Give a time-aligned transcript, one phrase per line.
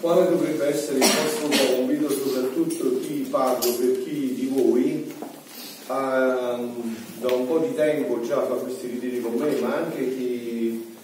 [0.00, 5.12] quale dovrebbe essere il vostro compito, soprattutto chi parlo per chi di voi
[5.88, 10.94] um, da un po' di tempo già fa questi ritiri con me, ma anche chi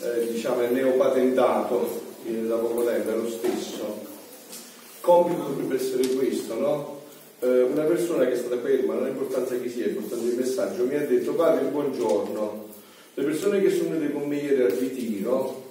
[0.00, 4.10] eh, diciamo è neopatentato, viene da poco tempo, è lo stesso.
[4.50, 7.00] Il compito dovrebbe essere questo, no?
[7.40, 10.36] Eh, una persona che è stata ferma, non ha importanza chi sia, è importante il
[10.36, 12.66] messaggio, mi ha detto padre buongiorno,
[13.14, 15.61] le persone che sono venute con me ieri al ritiro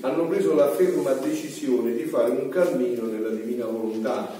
[0.00, 4.32] hanno preso la ferma decisione di fare un cammino nella divina volontà.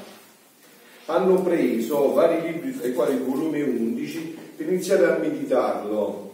[1.06, 6.32] Hanno preso vari libri, tra i quali il volume 11, per iniziare a meditarlo.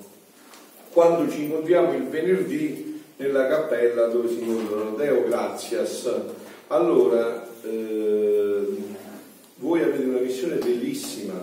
[0.93, 6.11] Quando ci incontriamo il venerdì nella cappella dove si incontrano Deo Gratias.
[6.69, 8.67] Allora, eh,
[9.57, 11.35] voi avete una missione bellissima,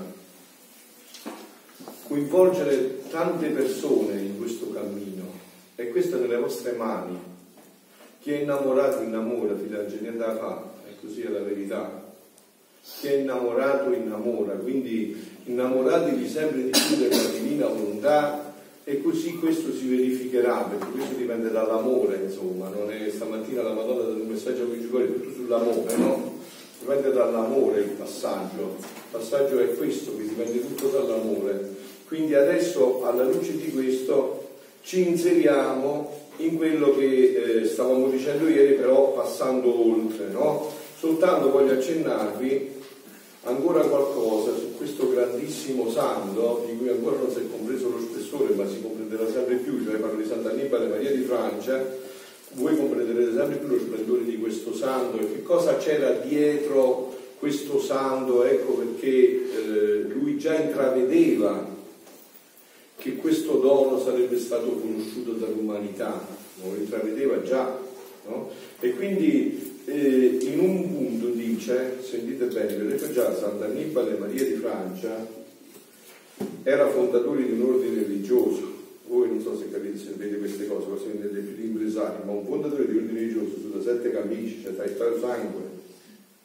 [2.07, 5.31] coinvolgere tante persone in questo cammino
[5.75, 7.32] e questo è nelle vostre mani
[8.23, 12.01] chi è innamorato innamora, da fare, e così è la verità.
[12.99, 18.53] Chi è innamorato innamora, quindi innamoratevi sempre di più della divina volontà
[18.85, 24.03] e così questo si verificherà, perché questo dipende dall'amore, insomma, non è stamattina la Madonna
[24.03, 26.39] ha dato un messaggio principale tutto sull'amore, no?
[26.79, 31.71] Dipende dall'amore il passaggio, il passaggio è questo, che dipende tutto dall'amore.
[32.07, 34.47] Quindi adesso alla luce di questo
[34.81, 40.71] ci inseriamo in quello che eh, stavamo dicendo ieri, però passando oltre, no?
[40.97, 42.81] Soltanto voglio accennarvi
[43.43, 48.53] ancora qualcosa su questo grandissimo santo, di cui ancora non si è compreso lo spessore,
[48.53, 51.85] ma si comprenderà sempre più, cioè parlo di Sant'Annibale Maria di Francia,
[52.53, 57.79] voi comprenderete sempre più lo splendore di questo santo e che cosa c'era dietro questo
[57.81, 61.72] santo, ecco perché eh, lui già intravedeva
[63.03, 66.25] che questo dono sarebbe stato conosciuto dall'umanità,
[66.63, 67.77] lo intravedeva già,
[68.29, 68.49] no?
[68.79, 75.27] E quindi eh, in un punto dice, sentite bene, vedete già Sant'Annibale Maria di Francia
[76.63, 78.71] era fondatore di un ordine religioso,
[79.07, 82.45] voi non so se capite, se vedete queste cose, forse vedete più impresari, ma un
[82.45, 85.61] fondatore di un ordine religioso su da sette camicie, cioè tra il sangue,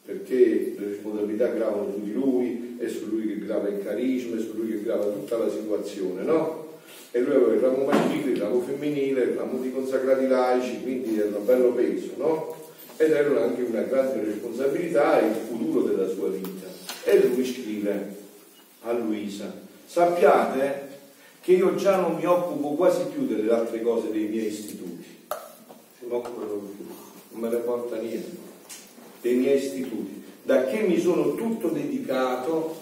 [0.03, 4.39] perché le responsabilità gravano su di lui, è su lui che grava il carisma, è
[4.39, 6.67] su lui che grava tutta la situazione, no?
[7.11, 11.19] E lui aveva il ramo maschile, il ramo femminile, il ramo di consacrati laici, quindi
[11.19, 12.55] era un bello peso, no?
[12.95, 16.67] Ed era anche una grande responsabilità e il futuro della sua vita.
[17.03, 18.15] E lui scrive
[18.83, 19.53] a Luisa,
[19.85, 20.87] sappiate
[21.41, 25.05] che io già non mi occupo quasi più delle altre cose dei miei istituti,
[26.07, 26.21] non
[27.31, 28.47] me ne porta niente
[29.21, 30.18] dei miei istituti,
[30.49, 32.75] da che mi sono tutto dedicato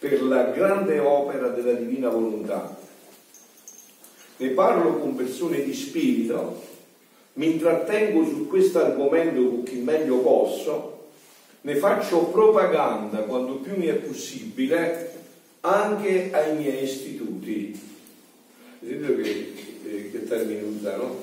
[0.00, 2.76] per la grande opera della divina volontà.
[4.38, 6.60] Ne parlo con persone di spirito,
[7.34, 11.10] mi intrattengo su questo argomento con chi meglio posso,
[11.60, 15.12] ne faccio propaganda quando più mi è possibile
[15.60, 17.80] anche ai miei istituti.
[18.80, 19.52] Vedete che,
[19.84, 21.14] che, che termine usa, no?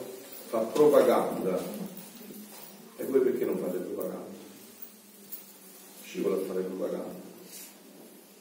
[0.48, 1.60] Fa propaganda.
[2.96, 4.27] E voi perché non fate propaganda?
[6.18, 7.26] Scivola a fare propaganda.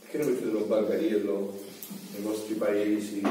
[0.00, 1.59] Perché non mettete un barcariello
[2.12, 3.22] nei vostri paesi,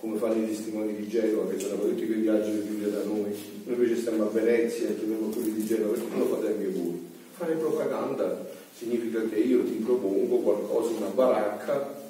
[0.00, 3.34] come fanno i testimoni di Genova, che sono tutti quei viaggi di Giulia da noi,
[3.64, 6.68] noi invece stiamo a Venezia e troviamo quelli di Genova, perché non lo fate anche
[6.68, 7.10] voi?
[7.32, 12.00] Fare propaganda significa che io ti propongo qualcosa, una baracca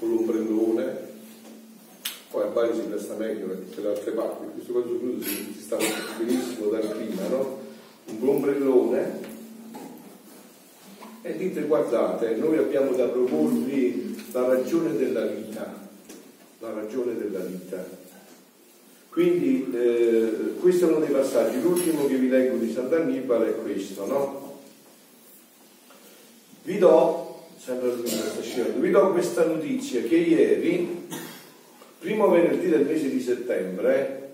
[0.00, 1.10] con l'ombrellone,
[2.30, 5.76] poi a Bari si presta meglio da tutte le altre parti, questo caso si, sta
[6.18, 7.60] benissimo dal clima, no?
[8.06, 9.31] Un ombrellone
[11.22, 15.88] e dite guardate, noi abbiamo da proporvi la ragione della vita,
[16.58, 18.00] la ragione della vita.
[19.08, 24.06] Quindi eh, questo è uno dei passaggi, l'ultimo che vi leggo di Sant'Annibale è questo,
[24.06, 24.60] no?
[26.64, 27.44] Vi do,
[28.78, 31.06] vi do questa notizia che ieri,
[32.00, 34.30] primo venerdì del mese di settembre,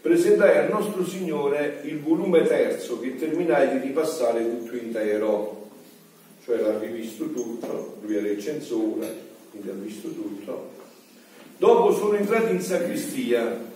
[0.00, 5.67] presentai al nostro Signore il volume terzo che terminai di ripassare tutto intero
[7.26, 10.70] tutto, lui era il censore, quindi ha visto tutto.
[11.56, 13.66] Dopo sono entrato in sacristia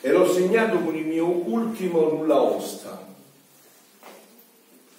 [0.00, 3.06] e l'ho segnato con il mio ultimo nulla osta.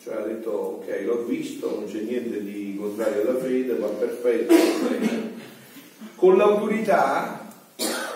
[0.02, 4.54] Cioè ha detto ok, l'ho visto, non c'è niente di contrario alla fede, va perfetto.
[6.16, 7.54] Con l'autorità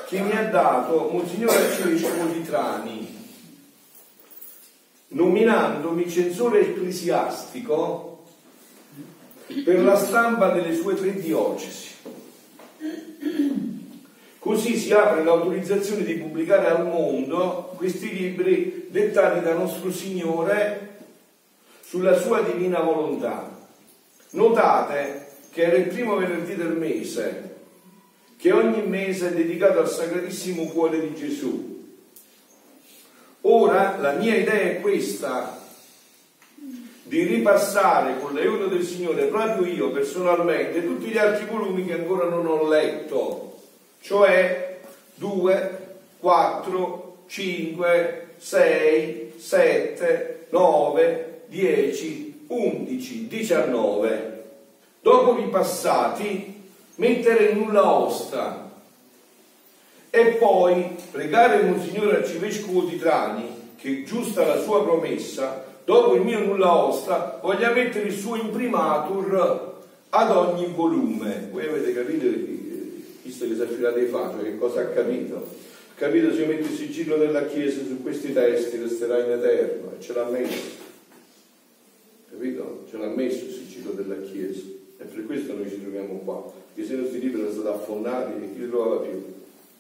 [0.08, 3.18] che mi ha dato Monsignore Arcivescovo di Trani,
[5.10, 8.09] nominandomi censore ecclesiastico
[9.64, 11.90] per la stampa delle sue tre diocesi,
[14.40, 20.98] Così si apre l'autorizzazione di pubblicare al mondo questi libri dettati da nostro Signore
[21.82, 23.68] sulla sua divina volontà.
[24.32, 27.56] Notate che era il primo venerdì del mese,
[28.38, 31.88] che ogni mese è dedicato al Sacratissimo Cuore di Gesù.
[33.42, 35.59] Ora la mia idea è questa,
[37.10, 42.30] di ripassare con l'aiuto del Signore, proprio io personalmente, tutti gli altri volumi che ancora
[42.30, 43.62] non ho letto,
[44.00, 44.78] cioè
[45.16, 45.80] 2,
[46.20, 54.44] 4, 5, 6, 7, 9, 10, 11, 19.
[55.02, 56.62] Dopo ripassati,
[56.98, 58.70] mettere nulla osta
[60.12, 66.46] e poi pregare Monsignore Arcivescovo di Trani che giusta la sua promessa dopo il mio
[66.46, 69.78] nulla osta voglia mettere il suo imprimatur
[70.10, 71.50] ad ogni volume.
[71.52, 72.28] Voi avete capito
[73.24, 75.38] visto che si è affidato ai fatti che cosa ha capito?
[75.38, 80.04] Ha capito se mette il sigillo della chiesa su questi testi resterà in eterno e
[80.04, 80.78] ce l'ha messo.
[82.30, 82.84] Capito?
[82.88, 84.62] ce l'ha messo il sigillo della chiesa.
[85.00, 86.54] E per questo noi ci troviamo qua.
[86.72, 89.24] Perché se i nostri libri erano stati affondati e chi li trovava più?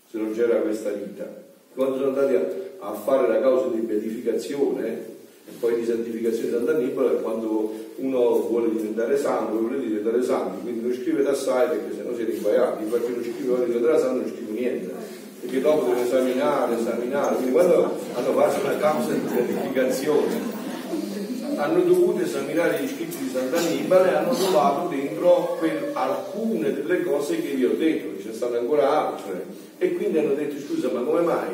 [0.09, 1.44] Se non c'era questa vita.
[1.75, 2.47] Quando sono andati a,
[2.79, 5.17] a fare la causa di beatificazione
[5.49, 10.81] e poi di santificazione di Sant'Annibale, quando uno vuole diventare santo, vuole diventare santo, quindi
[10.81, 14.31] non scrivete assai perché se no siete inguaiati, infatti non scrive vuole diventare santo non
[14.31, 14.93] scrive niente,
[15.41, 20.57] perché dopo deve esaminare, esaminare, quindi quando hanno fatto una causa di beatificazione
[21.55, 25.59] hanno dovuto esaminare gli scritti di Sant'Annibale e hanno trovato dentro
[25.91, 29.45] alcune delle cose che vi ho detto, ce ne stanno ancora altre.
[29.77, 31.49] E quindi hanno detto scusa, ma come mai?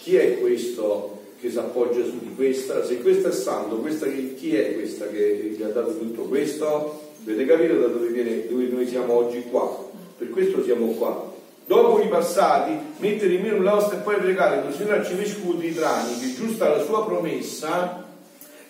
[0.00, 2.84] Chi è questo che si appoggia su di questa?
[2.84, 7.06] Se questo è santo, questa che, chi è questa che gli ha dato tutto questo?
[7.22, 9.86] Avete capito da dove, viene, dove noi siamo oggi qua?
[10.16, 11.32] Per questo siamo qua.
[11.66, 16.18] Dopo i passati, mettere in meno l'osta e poi pregare il Signore Arcivescovo di Trani,
[16.18, 18.06] che giusta la sua promessa,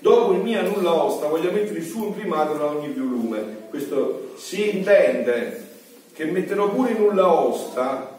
[0.00, 3.66] Dopo il mio nulla osta voglio mettere il suo imprimato da ogni volume.
[3.68, 5.66] Questo si intende
[6.12, 8.17] che metterò pure in nulla osta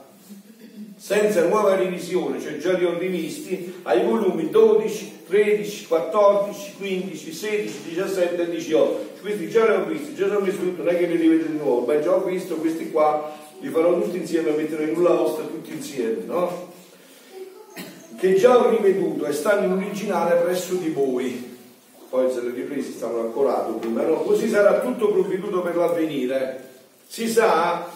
[1.00, 7.74] senza nuova revisione, cioè già li ho rivisti, ai volumi 12, 13, 14, 15, 16,
[7.86, 9.10] 17 e 18.
[9.22, 11.58] Questi già li ho visti, già sono messi tutto, non è che li rivedo di
[11.58, 15.44] nuovo, ma già ho visto questi qua, li farò tutti insieme, metterò in nulla osta
[15.44, 16.74] tutti insieme, no?
[18.18, 21.58] Che già ho riveduto e stanno in originale presso di voi
[22.10, 24.22] poi se le riprese stavano accorato prima, no?
[24.24, 26.68] così sarà tutto provveduto per l'avvenire.
[27.06, 27.88] Si sa,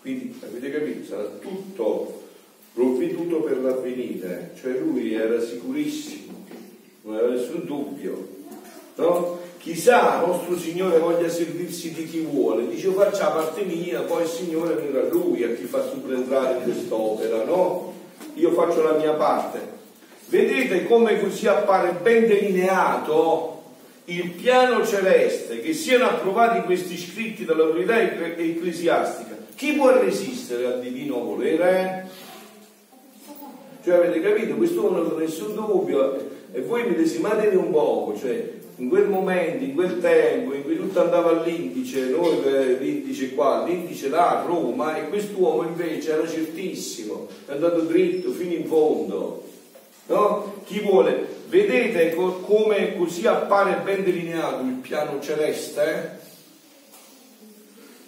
[0.00, 2.23] quindi avete capito, sarà tutto
[2.74, 6.44] provveduto per l'avvenire, cioè lui era sicurissimo,
[7.02, 8.28] non aveva nessun dubbio.
[8.96, 9.38] No?
[9.58, 14.74] Chissà, nostro Signore voglia servirsi di chi vuole, dice faccia parte mia, poi il Signore
[14.74, 17.94] verrà lui a chi fa subentrare quest'opera, no?
[18.34, 19.72] Io faccio la mia parte.
[20.26, 23.62] Vedete come così appare ben delineato
[24.06, 29.34] il piano celeste, che siano approvati questi scritti dall'autorità ecclesiastica.
[29.54, 32.10] Chi può resistere al divino volere?
[33.84, 34.54] Cioè avete capito?
[34.54, 36.18] Quest'uomo non ha nessun dubbio
[36.52, 40.76] e voi mi desimatevi un poco, cioè in quel momento, in quel tempo in cui
[40.76, 42.40] tutto andava all'indice, noi
[42.80, 48.66] l'indice qua, l'indice là, Roma, e quest'uomo invece era certissimo, è andato dritto fino in
[48.66, 49.42] fondo
[50.06, 50.60] No?
[50.64, 56.20] Chi vuole, vedete come così appare ben delineato il piano celeste?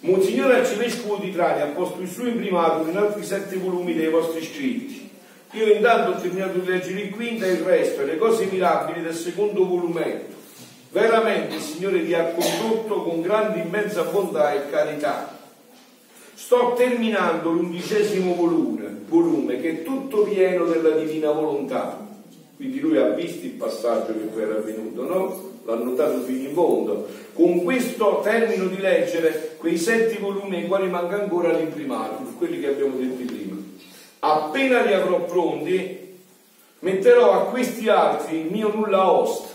[0.01, 4.43] Monsignore Arcivescovo di Trani ha posto il suo imprimato in altri sette volumi dei vostri
[4.43, 5.06] scritti.
[5.51, 9.15] Io intanto ho terminato di leggere il quinto e il resto le cose mirabili del
[9.15, 10.35] secondo volumetto.
[10.91, 15.37] Veramente il Signore vi ha condotto con grande immensa bontà e carità.
[16.33, 22.05] Sto terminando l'undicesimo volume, volume, che è tutto pieno della divina volontà.
[22.55, 25.51] Quindi lui ha visto il passaggio che poi era avvenuto, no?
[25.65, 27.07] L'ha notato fino in fondo.
[27.33, 32.67] Con questo termino di leggere quei sette volumi ai quali manca ancora l'imprimato, quelli che
[32.67, 33.46] abbiamo detto prima.
[34.19, 36.15] Appena li avrò pronti,
[36.79, 39.49] metterò a questi altri il mio nulla osta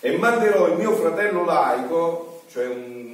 [0.00, 3.10] e manderò il mio fratello laico, cioè un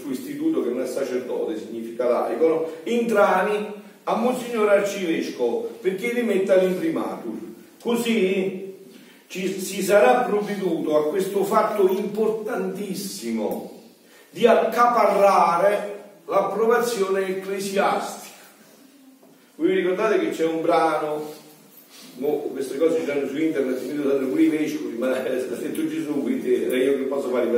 [0.00, 2.66] suo istituto che non è sacerdote, significa laico, no?
[2.84, 3.72] entrani
[4.04, 7.38] a Monsignore Arcivescovo perché li metta l'imprimatur.
[7.80, 8.74] Così
[9.26, 13.78] ci, si sarà provveduto a questo fatto importantissimo
[14.30, 18.19] di accaparrare l'approvazione ecclesiastica.
[19.60, 21.34] Voi vi ricordate che c'è un brano,
[22.14, 26.22] no, queste cose c'erano su internet, mi danno pure i vescovi, ma l'ha detto Gesù,
[26.22, 27.50] quindi io che posso fare?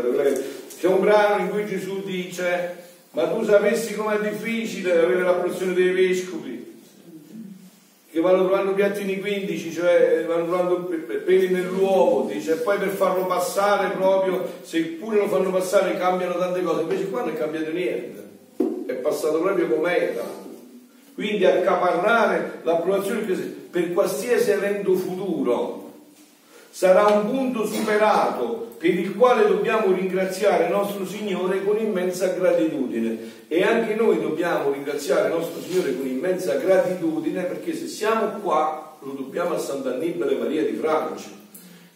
[0.80, 2.76] C'è un brano in cui Gesù dice,
[3.12, 6.70] ma tu sapessi com'è difficile avere la porzione dei vescovi?
[8.10, 10.92] che vanno trovando piattini 15, cioè vanno trovando
[11.24, 16.36] peli nell'uovo, dice, e poi per farlo passare proprio, se pure lo fanno passare cambiano
[16.36, 18.28] tante cose, invece qua non è cambiato niente,
[18.86, 20.41] è passato proprio com'era.
[21.14, 23.20] Quindi accaparrare l'approvazione
[23.70, 25.90] per qualsiasi evento futuro
[26.70, 33.30] sarà un punto superato per il quale dobbiamo ringraziare nostro Signore con immensa gratitudine.
[33.46, 39.12] E anche noi dobbiamo ringraziare nostro Signore con immensa gratitudine perché se siamo qua lo
[39.12, 41.41] dobbiamo a Sant'Annibale Maria di Francia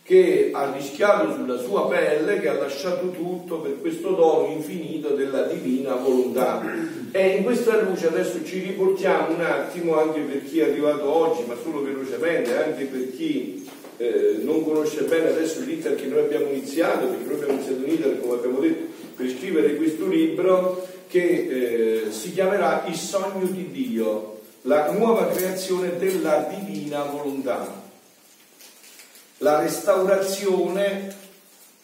[0.07, 5.43] che ha rischiato sulla sua pelle, che ha lasciato tutto per questo dono infinito della
[5.43, 6.63] divina volontà.
[7.11, 11.43] E in questa luce adesso ci riportiamo un attimo anche per chi è arrivato oggi,
[11.49, 16.47] ma solo velocemente, anche per chi eh, non conosce bene adesso l'iter che noi abbiamo
[16.51, 22.13] iniziato, perché noi abbiamo iniziato iter, come abbiamo detto, per scrivere questo libro che eh,
[22.13, 27.86] si chiamerà Il sogno di Dio, la nuova creazione della divina volontà,
[29.39, 31.15] la restaurazione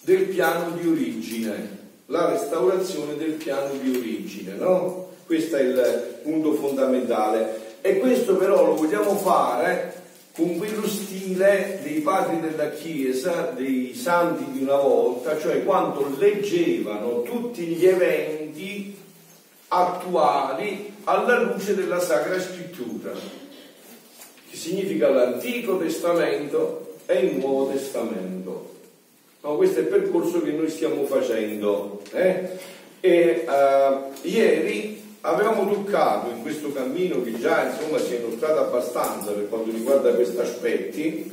[0.01, 5.11] del piano di origine, la restaurazione del piano di origine, no?
[5.27, 7.61] Questo è il punto fondamentale.
[7.81, 10.01] E questo però lo vogliamo fare
[10.35, 17.23] con quello stile dei padri della Chiesa, dei santi di una volta, cioè quando leggevano
[17.23, 18.97] tutti gli eventi
[19.69, 23.13] attuali alla luce della Sacra Scrittura,
[24.49, 28.71] che significa l'Antico Testamento e il Nuovo Testamento.
[29.43, 32.01] No, questo è il percorso che noi stiamo facendo.
[32.13, 32.49] Eh?
[33.01, 39.33] E uh, ieri avevamo toccato in questo cammino che già insomma si è inoltrato abbastanza
[39.33, 41.33] per quanto riguarda questi aspetti,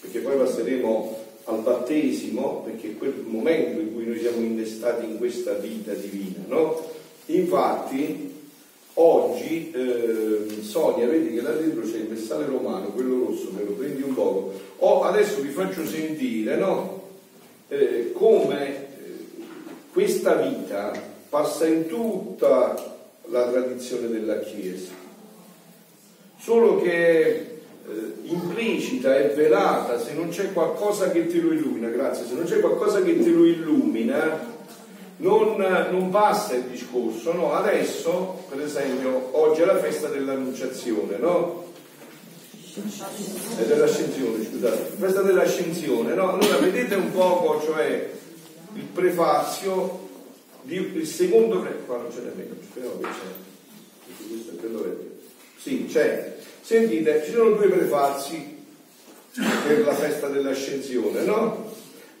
[0.00, 5.18] perché poi passeremo al battesimo, perché è quel momento in cui noi siamo innestati in
[5.18, 6.88] questa vita divina, no?
[7.26, 8.29] Infatti,
[8.94, 13.72] oggi eh, Sonia, vedi che là dentro c'è il messale romano, quello rosso, me lo
[13.72, 14.52] prendi un poco.
[14.78, 17.08] Oh, adesso vi faccio sentire, no?
[17.68, 18.86] Eh, come eh,
[19.92, 20.92] questa vita
[21.28, 24.92] passa in tutta la tradizione della Chiesa,
[26.38, 32.26] solo che eh, implicita e velata, se non c'è qualcosa che te lo illumina, grazie,
[32.26, 34.49] se non c'è qualcosa che te lo illumina,
[35.20, 35.56] non,
[35.90, 37.52] non passa il discorso, no?
[37.52, 41.68] Adesso, per esempio, oggi è la festa dell'annunciazione, no?
[43.58, 46.32] E dell'ascensione, scusate, festa dell'ascensione, no?
[46.32, 48.10] Allora vedete un poco, cioè,
[48.74, 50.08] il prefazio
[50.66, 55.10] il secondo re, qua non ce n'è meno, speriamo che c'è, questo è quello vecchio.
[55.56, 56.36] Sì, c'è.
[56.60, 58.58] Sentite, ci sono due prefazi
[59.66, 61.69] per la festa dell'ascensione, no?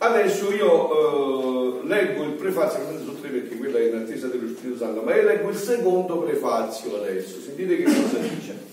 [0.02, 4.48] Adesso io eh, leggo il prefazio, non sono tre perché quella è in attesa dello
[4.48, 8.68] Spirito Santo, ma io leggo il secondo prefazio adesso, sentite che cosa dice.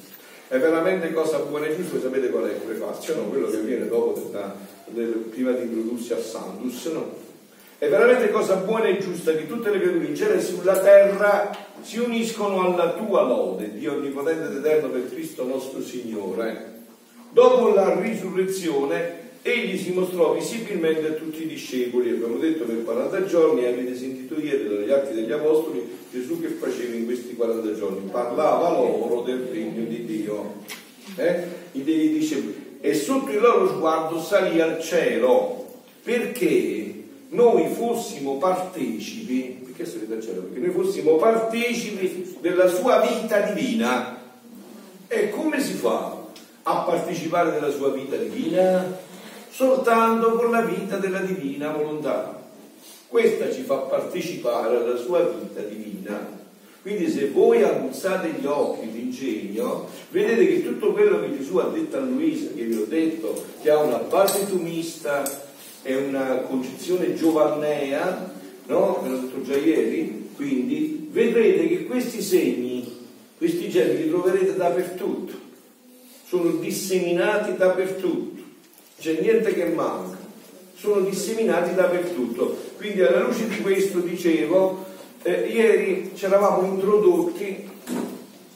[0.48, 3.24] È veramente cosa buona e giusta, sapete qual è il prefazio, no?
[3.24, 4.56] Quello che viene dopo, della,
[4.86, 7.12] del, prima di introdursi a Sandus, no?
[7.78, 12.00] È veramente cosa buona e giusta che tutte le creature in genere sulla terra si
[12.00, 16.76] uniscono alla tua lode, Dio Onnipotente ed Eterno per Cristo nostro Signore.
[17.32, 23.26] Dopo la risurrezione, egli si mostrò visibilmente a tutti i discepoli, abbiamo detto per 40
[23.26, 28.10] giorni, avete sentito ieri dagli atti degli Apostoli Gesù che faceva in questi 40 giorni,
[28.10, 30.54] parlava loro del regno di Dio.
[31.16, 31.44] Eh?
[31.72, 32.66] I discepoli.
[32.82, 35.66] E sotto il loro sguardo salì al cielo.
[36.04, 36.98] Perché?
[37.30, 40.42] noi fossimo partecipi, perché sarete al cielo?
[40.44, 44.16] Perché noi fossimo partecipi della sua vita divina.
[45.08, 46.16] E come si fa
[46.64, 49.06] a partecipare della sua vita divina?
[49.58, 52.44] Soltanto con la vita della divina volontà.
[53.08, 56.30] Questa ci fa partecipare alla sua vita divina.
[56.84, 61.98] Quindi se voi aguzzate gli occhi d'ingegno, vedete che tutto quello che Gesù ha detto
[61.98, 65.24] a Luisa, che vi ho detto, che ha una base tumista,
[65.82, 68.32] è una concezione giovannea,
[68.68, 69.00] no?
[69.02, 72.96] Ve l'ho detto già ieri, quindi vedrete che questi segni,
[73.40, 75.34] questi geni li troverete dappertutto,
[76.28, 78.37] sono disseminati dappertutto,
[79.00, 80.18] c'è niente che manca,
[80.76, 82.58] sono disseminati dappertutto.
[82.78, 84.86] Quindi alla luce di questo dicevo,
[85.24, 87.70] eh, ieri ci eravamo introdotti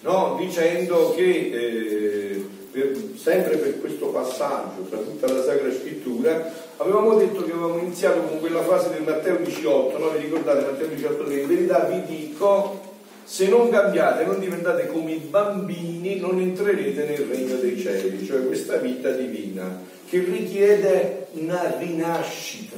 [0.01, 0.37] no?
[0.39, 7.43] dicendo che eh, per, sempre per questo passaggio, tra tutta la Sacra Scrittura, Avevamo detto
[7.43, 10.09] che avevamo iniziato con quella frase del Matteo 18, no?
[10.09, 12.81] Vi ricordate Matteo 18 che in verità vi dico,
[13.23, 18.47] se non cambiate, non diventate come i bambini, non entrerete nel regno dei cieli, cioè
[18.47, 19.79] questa vita divina,
[20.11, 22.75] che richiede una rinascita,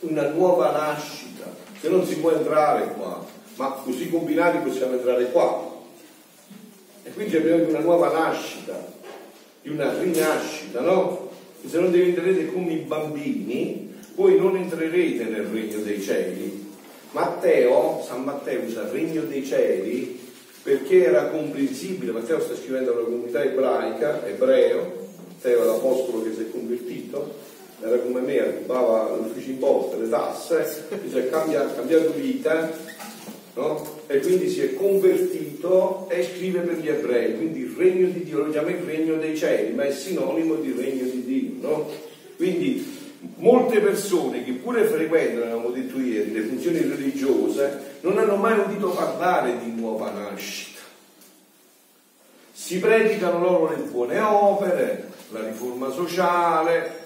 [0.00, 1.44] una nuova nascita,
[1.78, 3.22] che non si può entrare qua,
[3.56, 5.76] ma così combinati possiamo entrare qua.
[7.02, 8.82] E quindi abbiamo una nuova nascita
[9.60, 11.28] di una rinascita, no?
[11.66, 16.66] Se non diventerete come i bambini, voi non entrerete nel regno dei cieli.
[17.10, 20.18] Matteo, San Matteo usa il regno dei cieli
[20.62, 25.07] perché era comprensibile, Matteo sta scrivendo alla comunità ebraica, ebreo,
[25.40, 27.34] È l'apostolo che si è convertito,
[27.80, 32.70] era come me, rubava l'ufficio imposte, le tasse, si è cambiato, cambiato vita,
[33.54, 34.00] no?
[34.06, 38.44] e quindi si è convertito e scrive per gli ebrei, quindi il regno di Dio
[38.44, 41.68] lo chiama il regno dei cieli, ma è sinonimo di regno di Dio.
[41.68, 41.88] No?
[42.36, 42.96] Quindi
[43.36, 48.90] molte persone che pure frequentano, abbiamo detto ieri, le funzioni religiose, non hanno mai udito
[48.90, 50.67] parlare di nuova nascita.
[52.68, 56.98] Si predicano loro le buone opere, la riforma sociale,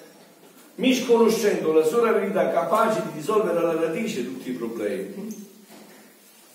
[0.75, 5.49] misconoscendo la sola verità capace di risolvere alla radice tutti i problemi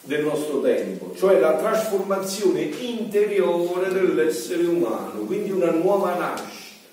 [0.03, 6.83] del nostro tempo, cioè la trasformazione interiore dell'essere umano, quindi una nuova nascita.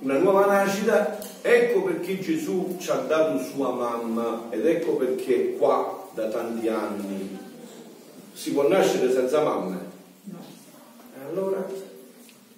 [0.00, 6.10] Una nuova nascita, ecco perché Gesù ci ha dato sua mamma ed ecco perché qua
[6.12, 7.45] da tanti anni
[8.36, 9.80] si può nascere senza mamma.
[10.24, 10.38] No.
[11.16, 11.66] E allora?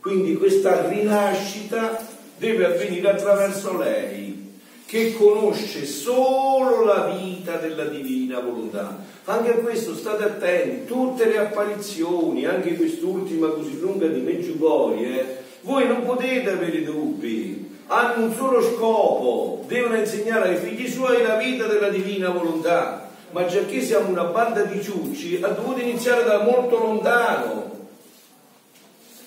[0.01, 2.05] Quindi questa rinascita
[2.37, 4.57] deve avvenire attraverso lei
[4.87, 9.05] che conosce solo la vita della divina volontà.
[9.25, 15.37] Anche a questo state attenti, tutte le apparizioni, anche quest'ultima così lunga di Meggiugorje, eh,
[15.61, 21.37] voi non potete avere dubbi, hanno un solo scopo, devono insegnare ai figli suoi la
[21.37, 22.98] vita della divina volontà.
[23.31, 27.77] Ma già che siamo una banda di ciucci, ha dovuto iniziare da molto lontano.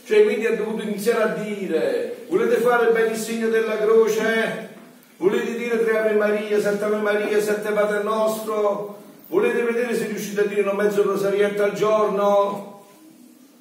[0.03, 4.70] Cioè, quindi ha dovuto iniziare a dire: volete fare bene il segno della croce?
[5.17, 8.98] Volete dire tre Ave Maria, Santa Ave Maria, Sette Padre Nostro?
[9.27, 12.86] Volete vedere se riuscite a dire un mezzo rosarietto al giorno?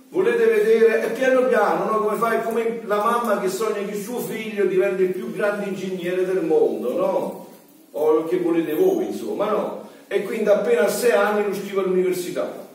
[0.08, 1.04] Volete vedere?
[1.04, 1.98] E piano piano, no?
[1.98, 2.42] Come fai?
[2.42, 6.96] Come la mamma che sogna che suo figlio diventi il più grande ingegnere del mondo,
[6.96, 7.46] no?
[7.92, 9.79] O che volete voi, insomma, no?
[10.12, 12.68] E quindi appena a sei anni lo scrive all'università.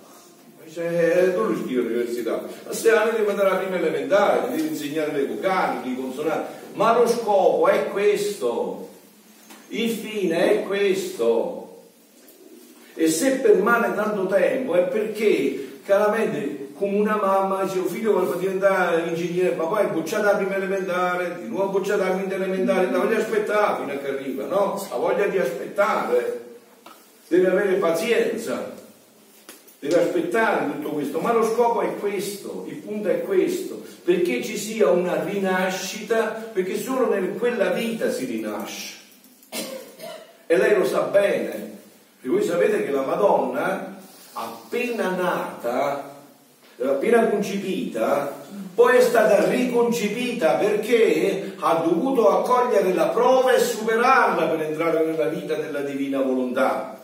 [0.63, 2.41] Dice, tu lo scrivi all'università.
[2.67, 6.97] A sei anni devi andare alla prima elementare, devi insegnare le vocali, le consonanti ma
[6.97, 8.89] lo scopo è questo,
[9.69, 11.61] il fine è questo.
[12.93, 18.37] E se permane tanto tempo è perché chiaramente come una mamma dice un figlio vuole
[18.37, 22.91] diventare ingegnere, ma poi è bocciata la prima elementare, di nuovo bocciata la quinta elementare,
[22.91, 24.85] la voglia aspettare fino a che arriva, no?
[24.89, 26.44] La voglia di aspettare,
[27.27, 28.73] deve avere pazienza,
[29.79, 34.55] deve aspettare tutto questo, ma lo scopo è questo, il punto è questo perché ci
[34.55, 38.93] sia una rinascita, perché solo in quella vita si rinasce.
[40.45, 41.77] E lei lo sa bene,
[42.21, 43.97] perché voi sapete che la Madonna,
[44.33, 46.17] appena nata,
[46.83, 48.43] appena concepita,
[48.75, 55.29] poi è stata riconcepita perché ha dovuto accogliere la prova e superarla per entrare nella
[55.29, 56.94] vita della divina volontà.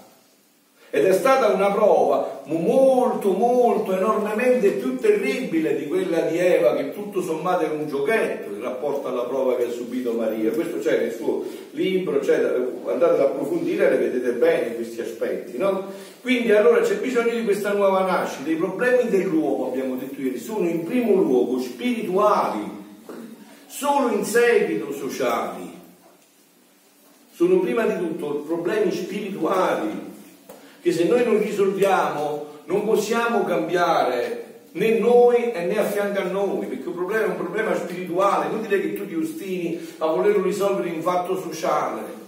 [0.94, 6.92] Ed è stata una prova molto, molto, enormemente più terribile di quella di Eva, che
[6.92, 10.52] tutto sommato era un giochetto in rapporto alla prova che ha subito Maria.
[10.52, 15.58] Questo c'è nel suo libro, andate ad approfondire e vedete bene questi aspetti.
[15.58, 15.86] No?
[16.20, 18.50] Quindi allora c'è bisogno di questa nuova nascita.
[18.50, 22.70] I problemi dell'uomo, abbiamo detto ieri, sono in primo luogo spirituali,
[23.66, 25.70] solo in seguito sociali.
[27.34, 30.11] Sono prima di tutto problemi spirituali
[30.82, 34.42] che se noi non risolviamo non possiamo cambiare
[34.74, 38.62] né noi né a fianco a noi, perché il problema è un problema spirituale, non
[38.62, 42.20] dire che tu ti ostini a volerlo risolvere in fatto sociale.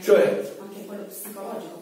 [0.00, 1.79] Cioè, anche quello psicologico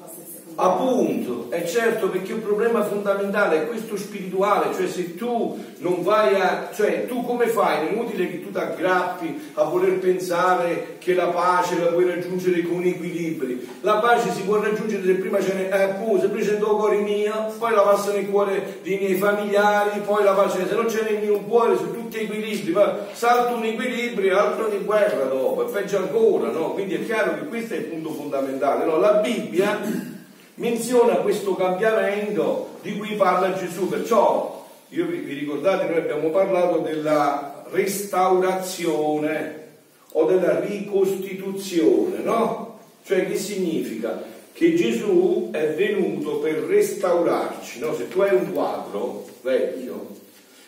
[0.61, 6.35] Appunto, è certo perché un problema fondamentale è questo spirituale, cioè se tu non vai
[6.35, 7.87] a, cioè tu come fai?
[7.87, 12.61] È inutile che tu ti aggrappi a voler pensare che la pace la puoi raggiungere
[12.63, 13.69] con equilibri.
[13.83, 16.59] La pace si può raggiungere se prima ce n'è, eh, pure, se prima c'è il
[16.59, 20.87] cuore mio, poi la passa nel cuore dei miei familiari, poi la pace, se non
[20.87, 25.23] c'è nel mio cuore, su tutti equilibri, ma salta un equilibrio e altro di guerra
[25.27, 26.73] dopo, è peggio ancora, no?
[26.73, 28.99] Quindi è chiaro che questo è il punto fondamentale, no?
[28.99, 30.17] La Bibbia
[30.59, 33.89] menziona questo cambiamento di cui parla Gesù.
[33.89, 39.67] Perciò, io vi, vi ricordate, noi abbiamo parlato della restaurazione
[40.13, 42.79] o della ricostituzione, no?
[43.05, 44.37] Cioè che significa?
[44.53, 47.95] Che Gesù è venuto per restaurarci, no?
[47.95, 50.17] Se tu hai un quadro vecchio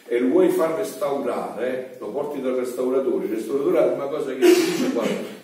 [0.06, 4.38] e lo vuoi far restaurare, lo porti dal restauratore, il restauratore ha una cosa che
[4.38, 5.38] ti dice guarda,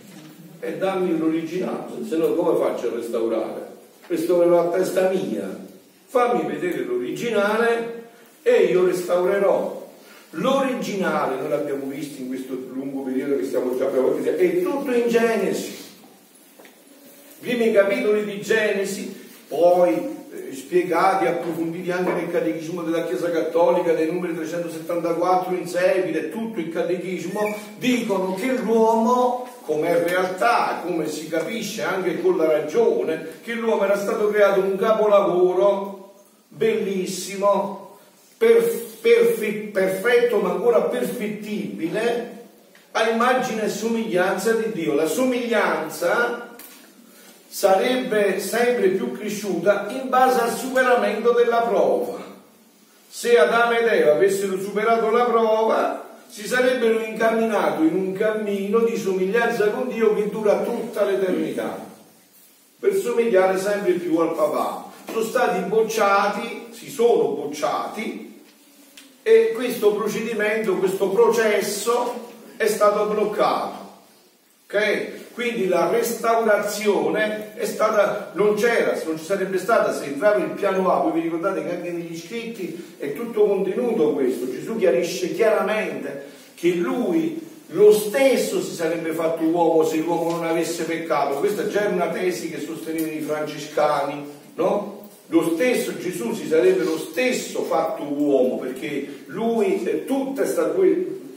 [0.61, 3.66] e dammi l'originale, se no come faccio a restaurare?
[4.07, 5.65] Questo è la testa mia,
[6.07, 8.05] fammi vedere l'originale
[8.43, 9.85] e io restaurerò.
[10.31, 15.09] L'originale, noi l'abbiamo visto in questo lungo periodo che stiamo già visto, è tutto in
[15.09, 15.85] Genesi.
[17.41, 19.15] Primi capitoli di Genesi,
[19.49, 26.29] poi eh, spiegati, approfonditi anche nel catechismo della Chiesa Cattolica, dei numeri 374 in seguito,
[26.31, 27.41] tutto il catechismo,
[27.79, 33.99] dicono che l'uomo, come realtà, come si capisce anche con la ragione, che l'uomo era
[33.99, 36.15] stato creato un capolavoro
[36.47, 37.99] bellissimo,
[38.39, 42.35] perf- perf- perfetto ma ancora perfettibile,
[42.93, 44.95] a immagine e somiglianza di Dio.
[44.95, 46.55] La somiglianza
[47.49, 52.25] sarebbe sempre più cresciuta in base al superamento della prova.
[53.09, 58.97] Se Adamo ed Eva avessero superato la prova, si sarebbero incamminati in un cammino di
[58.97, 61.79] somiglianza con Dio che dura tutta l'eternità,
[62.79, 64.93] per somigliare sempre più al papà.
[65.07, 68.43] Sono stati bocciati, si sono bocciati
[69.23, 73.86] e questo procedimento, questo processo è stato bloccato.
[74.69, 75.33] Ok?
[75.33, 80.91] Quindi la restaurazione è stata, non c'era, non ci sarebbe stata se entrava il piano
[80.91, 86.25] A, voi vi ricordate che anche negli scritti è tutto contenuto questo, Gesù chiarisce chiaramente
[86.55, 91.87] che lui lo stesso si sarebbe fatto uomo se l'uomo non avesse peccato, questa già
[91.87, 95.09] è una tesi che sostenevano i francescani, no?
[95.29, 100.83] Lo stesso Gesù si sarebbe lo stesso fatto uomo perché lui, tutto è stato,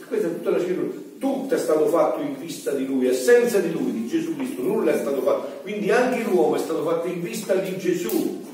[0.07, 3.59] questa è tutta la scrittura, tutto è stato fatto in vista di lui, e senza
[3.59, 5.59] di lui, di Gesù Cristo, nulla è stato fatto.
[5.61, 8.45] Quindi anche l'uomo è stato fatto in vista di Gesù.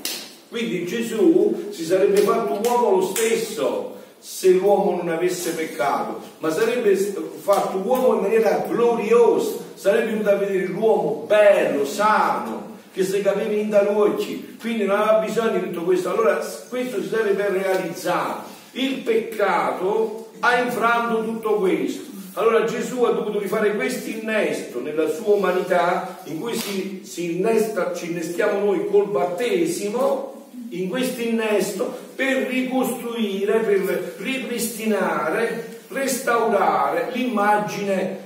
[0.48, 6.96] Quindi Gesù si sarebbe fatto uomo lo stesso se l'uomo non avesse peccato, ma sarebbe
[6.96, 13.52] fatto uomo in maniera gloriosa, sarebbe venuto a vedere l'uomo bello, sano, che si capiva
[13.52, 16.10] in occhi, quindi non aveva bisogno di tutto questo.
[16.10, 18.48] Allora questo si sarebbe realizzato.
[18.72, 22.15] Il peccato ha infranto tutto questo.
[22.38, 27.94] Allora Gesù ha dovuto rifare questo innesto nella sua umanità, in cui si, si innesta,
[27.94, 38.18] ci innestiamo noi col battesimo, in questo innesto, per ricostruire, per ripristinare, restaurare l'immagine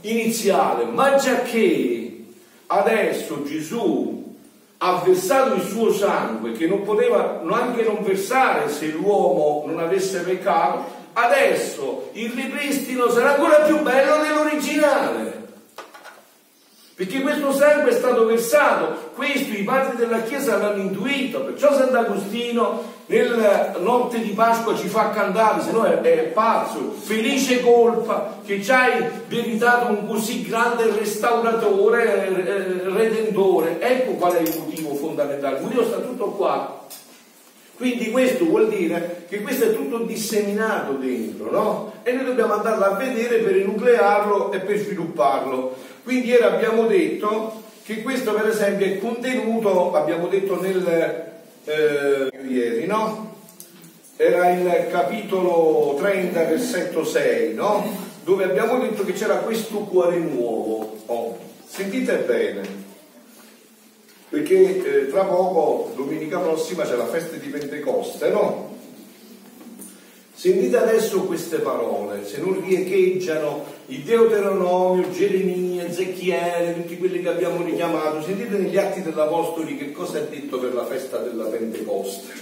[0.00, 0.84] iniziale.
[0.86, 2.24] Ma già che
[2.68, 4.34] adesso Gesù
[4.78, 10.20] ha versato il suo sangue, che non poteva anche non versare se l'uomo non avesse
[10.20, 15.46] peccato, adesso il ripristino sarà ancora più bello dell'originale.
[16.94, 22.96] Perché questo sangue è stato versato, questo i padri della Chiesa l'hanno intuito, perciò Sant'Agostino
[23.06, 28.60] nella notte di Pasqua ci fa cantare, se no è, è pazzo, felice colpa che
[28.60, 33.80] ci hai veritato un così grande restauratore, eh, redentore.
[33.80, 36.77] Ecco qual è il motivo fondamentale, il motivo sta tutto qua.
[37.78, 41.92] Quindi questo vuol dire che questo è tutto disseminato dentro, no?
[42.02, 45.76] E noi dobbiamo andarlo a vedere per enuclearlo e per svilupparlo.
[46.02, 51.24] Quindi ieri abbiamo detto che questo per esempio è contenuto, abbiamo detto nel
[51.64, 53.36] eh, ieri, no?
[54.16, 57.96] Era il capitolo 30, versetto 6, no?
[58.24, 60.96] Dove abbiamo detto che c'era questo cuore nuovo.
[61.06, 62.87] Oh, sentite bene
[64.28, 68.76] perché eh, tra poco, domenica prossima, c'è la festa di Pentecoste, no?
[70.34, 77.64] Sentite adesso queste parole, se non riecheggiano il Deuteronomio, Geremia, Ezechiele, tutti quelli che abbiamo
[77.64, 82.32] richiamato, sentite negli atti dell'Apostoli che cosa è detto per la festa della Pentecoste.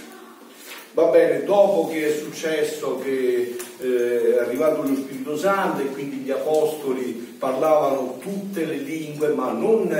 [0.93, 6.17] Va bene, dopo che è successo che eh, è arrivato lo Spirito Santo e quindi
[6.17, 9.91] gli Apostoli parlavano tutte le lingue, ma non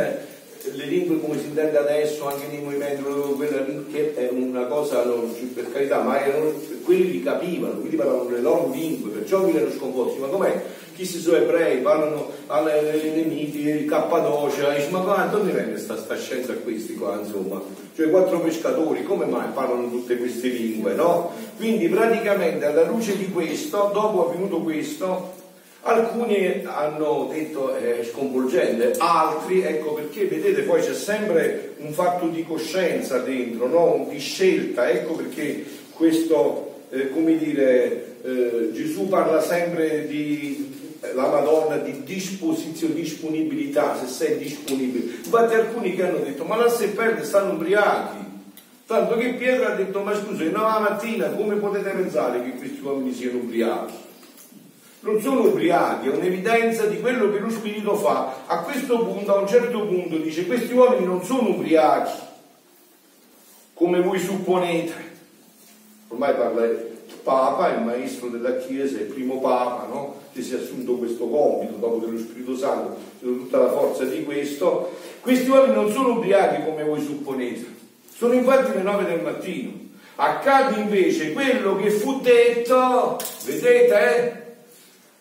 [0.73, 5.33] le lingue come si intende adesso, anche nei movimenti, quella che è una cosa, non,
[5.53, 6.53] per carità, ma erano,
[6.83, 10.63] quelli li capivano, quindi parlavano le loro lingue, perciò mi erano sconvolti, ma com'è?
[10.95, 15.95] Chi si sono ebrei, parlano alle nemiti, il Cappadocia, dice, ma quanto ne vende sta,
[15.95, 17.61] sta scienza a questi qua, insomma?
[17.95, 21.31] Cioè quattro pescatori, come mai parlano tutte queste lingue, no?
[21.55, 25.45] Quindi praticamente alla luce di questo, dopo avvenuto questo,
[25.87, 32.43] Alcuni hanno detto è sconvolgente, altri, ecco perché vedete poi c'è sempre un fatto di
[32.43, 34.05] coscienza dentro, no?
[34.09, 41.29] di scelta, ecco perché questo, eh, come dire, eh, Gesù parla sempre di eh, la
[41.29, 45.19] Madonna di disposizione, disponibilità, se sei disponibile.
[45.23, 48.25] Infatti alcuni che hanno detto ma la se perde stanno ubriachi.
[48.85, 53.13] Tanto che Pietro ha detto ma scusa, una mattina come potete pensare che questi uomini
[53.13, 54.06] siano ubriachi?
[55.01, 58.43] Non sono ubriachi, è un'evidenza di quello che lo Spirito fa.
[58.47, 62.19] A questo punto, a un certo punto, dice questi uomini non sono ubriachi,
[63.73, 65.15] come voi supponete.
[66.09, 66.67] Ormai parla,
[67.23, 70.15] Papa, il maestro della Chiesa, il primo Papa, no?
[70.33, 74.23] che si è assunto questo compito dopo che lo Spirito Santo, tutta la forza di
[74.23, 74.95] questo.
[75.21, 77.65] Questi uomini non sono ubriachi come voi supponete,
[78.15, 79.71] sono infatti le nove del mattino.
[80.15, 84.46] Accade invece quello che fu detto, vedete?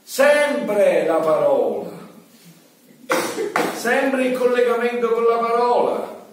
[0.08, 1.90] Sempre la parola,
[3.74, 6.24] sempre il collegamento con la parola.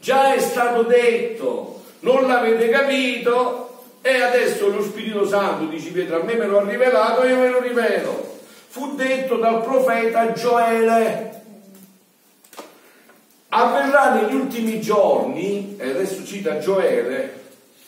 [0.00, 6.24] Già è stato detto, non l'avete capito, e adesso lo Spirito Santo, dice Pietro, a
[6.24, 8.38] me me lo ha rivelato, io ve lo rivelo.
[8.66, 11.42] Fu detto dal profeta Gioele.
[13.50, 17.41] Avverrà negli ultimi giorni, e adesso cita Gioele,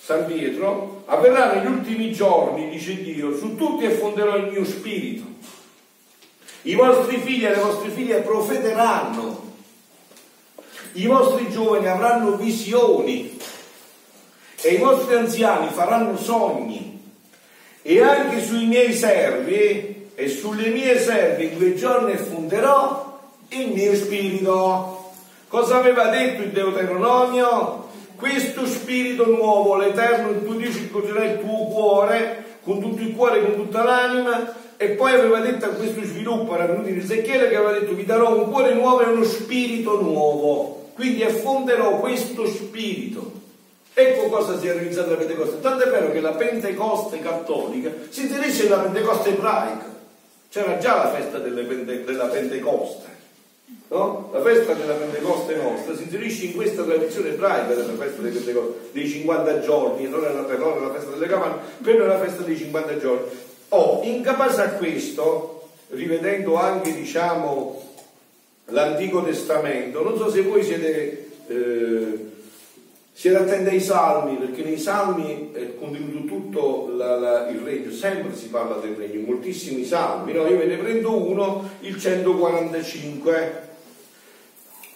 [0.05, 5.25] San Pietro, avverrà negli ultimi giorni, dice Dio, su tutti effonderò il mio spirito.
[6.63, 9.53] I vostri figli e le vostre figlie profeteranno.
[10.93, 13.39] I vostri giovani avranno visioni
[14.61, 17.01] e i vostri anziani faranno sogni
[17.81, 23.95] e anche sui miei servi e sulle mie serve in due giorni fonderò il mio
[23.95, 25.13] spirito.
[25.49, 27.85] Cosa aveva detto il Deuteronomio?
[28.17, 33.43] Questo spirito nuovo, l'Eterno, il tuo Dio circoncerà il tuo cuore, con tutto il cuore,
[33.43, 37.57] con tutta l'anima, e poi aveva detto a questo sviluppo, era venuto in Ezechiele che
[37.57, 43.43] aveva detto vi darò un cuore nuovo e uno spirito nuovo, quindi affonderò questo spirito.
[43.97, 45.61] Ecco cosa si è realizzato la Pentecoste.
[45.61, 49.93] Tanto è vero che la Pentecoste cattolica si inserisce nella Pentecoste ebraica.
[50.51, 53.04] C'era già la festa Pente, della Pentecoste.
[53.89, 54.31] No?
[54.33, 58.89] La festa della Pentecoste nostra si inserisce in questa tradizione ebraica della festa dei, Pentecoste,
[58.93, 60.25] dei 50 giorni, non
[60.59, 63.27] loro la festa delle capanne, per è la festa dei 50 giorni.
[63.69, 67.83] Oh, in base a questo, rivedendo anche diciamo,
[68.67, 72.33] l'Antico Testamento, non so se voi siete eh,
[73.17, 78.35] si attende ai salmi, perché nei salmi è contenuto tutto la, la, il regno, sempre
[78.35, 80.45] si parla del regno, moltissimi salmi, no?
[80.49, 83.69] io ve ne prendo uno, il 145,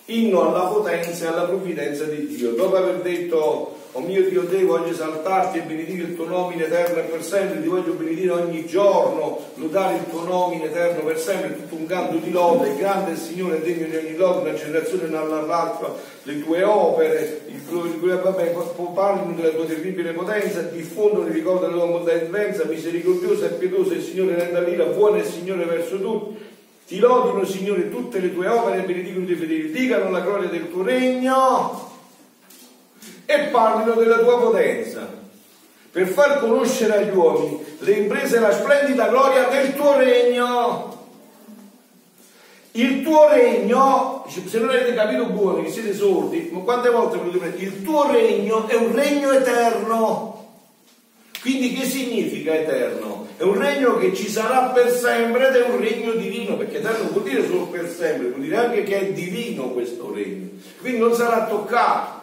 [0.07, 2.55] inno alla potenza e alla provvidenza di Dio.
[2.55, 6.61] Dopo aver detto Oh mio Dio te, voglio esaltarti e benedire il tuo nome in
[6.61, 11.03] eterno e per sempre, ti voglio benedire ogni giorno, lodare il tuo nome in eterno
[11.05, 14.59] per sempre, tutto un canto di lode, grande il Signore, degno di ogni lode, una
[14.59, 18.55] generazione non all'altra, le tue opere, il tuo, vabbè,
[18.93, 24.03] parlano della tua terribile potenza, diffondono il ricordo della tua montanza, misericordiosa e pietosa, il
[24.03, 26.37] Signore renda l'ira, buono è il Signore verso tutti.
[26.87, 29.71] Ti lodino, Signore, tutte le tue opere e benedicano i tuoi fedeli.
[29.71, 31.88] Dicano la gloria del tuo regno
[33.31, 35.07] e parlino della tua potenza,
[35.91, 40.97] per far conoscere agli uomini le imprese e la splendida gloria del tuo regno.
[42.73, 47.37] Il tuo regno, se non avete capito buono, che siete sordi, ma quante volte volete
[47.37, 47.63] prendere?
[47.63, 50.47] Il tuo regno è un regno eterno.
[51.43, 53.27] Quindi che significa eterno?
[53.37, 57.11] È un regno che ci sarà per sempre ed è un regno divino, perché eterno
[57.11, 60.49] vuol dire solo per sempre, vuol dire anche che è divino questo regno.
[60.81, 62.18] Quindi non sarà toccato.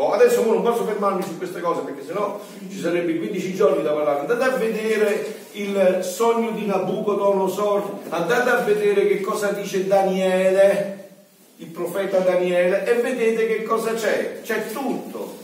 [0.00, 3.92] Oh, adesso non posso fermarmi su queste cose perché sennò ci sarebbe 15 giorni da
[3.92, 4.20] parlare.
[4.20, 11.08] Andate a vedere il sogno di Nabucodonosor, andate a vedere che cosa dice Daniele,
[11.56, 14.40] il profeta Daniele, e vedete che cosa c'è.
[14.42, 15.36] C'è tutto.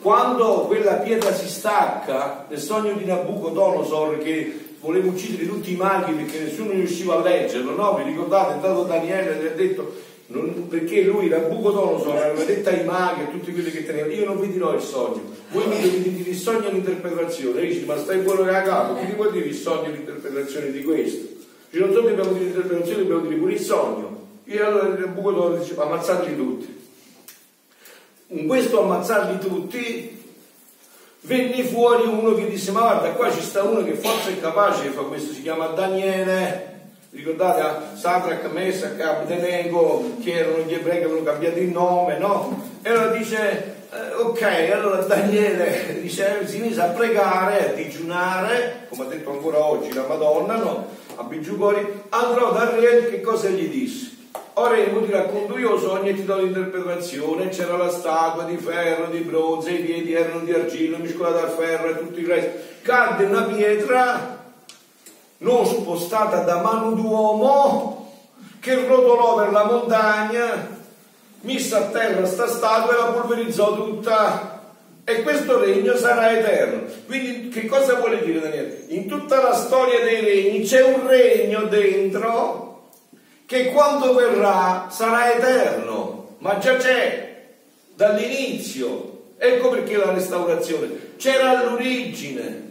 [0.00, 6.12] Quando quella pietra si stacca nel sogno di Nabucodonosor che voleva uccidere tutti i maghi
[6.12, 7.94] perché nessuno riusciva a leggerlo, no?
[7.96, 8.52] Vi ricordate?
[8.52, 13.30] È andato Daniele e ha detto non, perché lui Nabucodonosor aveva detto ai maghi e
[13.30, 15.22] tutti quelli che tenevano io non vi dirò il sogno.
[15.50, 18.62] Voi mi dovete dire il sogno e l'interpretazione e dici ma stai buono che a
[18.62, 21.26] capo chi ti può dire il sogno e l'interpretazione di questo?
[21.68, 24.22] Dice non so che dobbiamo dire l'interpretazione dobbiamo dire pure il sogno.
[24.44, 26.82] E allora Nabucodonosor dice ammazzateli tutti.
[28.28, 30.22] In questo ammazzarli tutti
[31.20, 34.88] venne fuori uno che disse ma guarda qua ci sta uno che forse è capace
[34.88, 36.73] fare questo si chiama Daniele
[37.14, 42.70] ricordate a Sadrach, Meshach, Abdenego che erano gli ebrei che avevano cambiato il nome no?
[42.82, 49.04] e allora dice eh, ok allora Daniele dice, si mise a pregare a digiunare come
[49.04, 50.88] ha detto ancora oggi la Madonna no?
[51.14, 54.12] a Bigiugori andrò dal re che cosa gli disse
[54.56, 57.48] Ora io ti racconto io sogno e ti do l'interpretazione.
[57.48, 61.88] C'era la statua di ferro, di bronzo, i piedi erano di argilla, miscolata al ferro
[61.88, 62.50] e tutto il resto.
[62.82, 64.43] Cadde una pietra
[65.44, 68.12] non spostata da mano d'uomo
[68.60, 70.68] che rotolò per la montagna,
[71.42, 74.52] mise a terra sta statua e la polverizzò tutta.
[75.04, 76.84] E questo regno sarà eterno.
[77.04, 78.84] Quindi che cosa vuole dire Daniele?
[78.88, 82.92] In tutta la storia dei regni c'è un regno dentro
[83.44, 87.44] che quando verrà sarà eterno, ma già c'è
[87.94, 89.10] dall'inizio.
[89.36, 92.64] Ecco perché la restaurazione c'era all'origine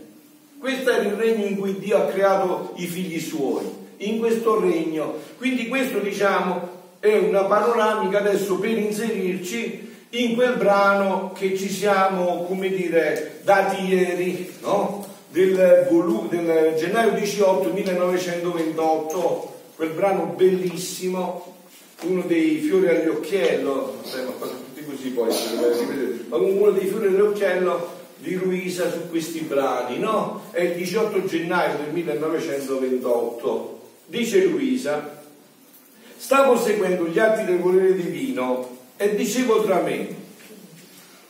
[0.63, 3.65] Questo è il regno in cui Dio ha creato i figli suoi,
[3.97, 5.15] in questo regno.
[5.38, 6.69] Quindi questo diciamo
[7.02, 13.84] è una panoramica adesso per inserirci in quel brano che ci siamo, come dire, dati
[13.88, 15.06] ieri, no?
[15.28, 21.56] del, volu- del gennaio 18 1928, quel brano bellissimo,
[22.04, 25.28] uno dei fiori all'occhiello, eh, ma tutti così poi,
[26.30, 30.43] ma uno dei fiori all'occhiello di Luisa su questi brani, no?
[30.52, 33.82] È il 18 gennaio del 1928.
[34.06, 35.23] Dice Luisa,
[36.15, 40.15] stavo seguendo gli atti del volere divino e dicevo tra me,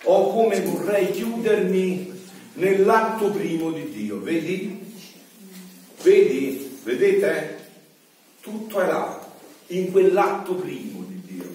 [0.03, 2.11] oh come vorrei chiudermi
[2.55, 4.81] nell'atto primo di Dio, vedi?
[6.01, 6.79] Vedi?
[6.83, 7.61] Vedete?
[8.41, 9.25] Tutto è là,
[9.67, 11.49] in quell'atto primo di Dio.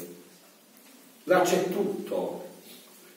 [1.24, 2.46] Là c'è tutto.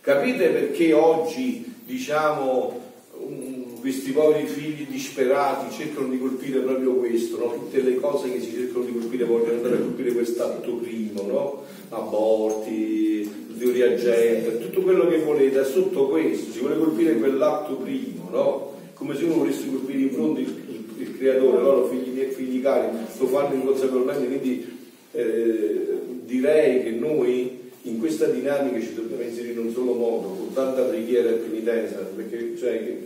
[0.02, 2.80] Capite perché oggi, diciamo,
[3.18, 7.54] um, questi poveri figli disperati cercano di colpire proprio questo, no?
[7.54, 11.64] tutte le cose che si cercano di colpire vogliono andare a colpire quest'atto primo, no?
[11.90, 13.30] aborti,
[13.62, 18.72] teoria gender, tutto quello che volete, è sotto questo, si vuole colpire quell'atto primo, no?
[18.96, 22.88] Come se uno volesse colpire in fronte il, il, il creatore, loro figli, figli cari,
[23.18, 24.80] lo fanno inconsapevolmente, quindi
[25.12, 30.54] eh, direi che noi in questa dinamica ci dobbiamo inserire in un solo modo, con
[30.54, 32.98] tanta preghiera e penitenza, perché cioè,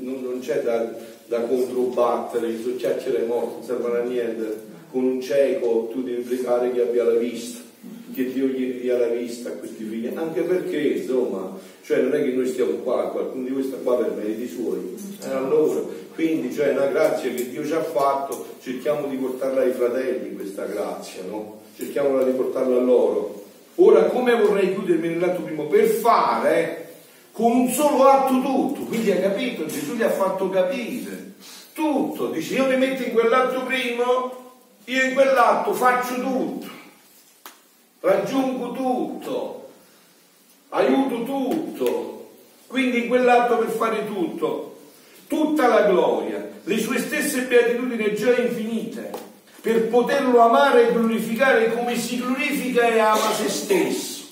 [0.00, 0.94] non, non, c'è da,
[1.26, 6.22] da controbattere, ci sono chiacchiere morte, non servono a niente, con un cieco tu devi
[6.22, 7.68] pregare che abbia la vista
[8.12, 12.22] che Dio gli dia la vista a questi figli, anche perché insomma, cioè non è
[12.22, 15.80] che noi stiamo qua, qualcuno di voi sta qua per meriti suoi, eh, allora,
[16.14, 20.64] quindi cioè una grazia che Dio ci ha fatto, cerchiamo di portarla ai fratelli questa
[20.64, 21.60] grazia, no?
[21.76, 23.39] cerchiamo di portarla a loro.
[23.82, 25.64] Ora come vorrei chiudermi nell'atto primo?
[25.64, 26.96] Per fare
[27.32, 29.64] con un solo atto tutto, quindi hai capito?
[29.64, 31.32] Gesù gli ha fatto capire
[31.72, 36.66] tutto, dice io mi metto in quell'atto primo, io in quell'atto faccio tutto.
[38.00, 39.70] Raggiungo tutto,
[40.70, 42.30] aiuto tutto,
[42.66, 44.78] quindi in quell'atto per fare tutto,
[45.26, 49.10] tutta la gloria, le sue stesse beatitudini già infinite,
[49.60, 54.24] per poterlo amare e glorificare come si glorifica e ama se stesso.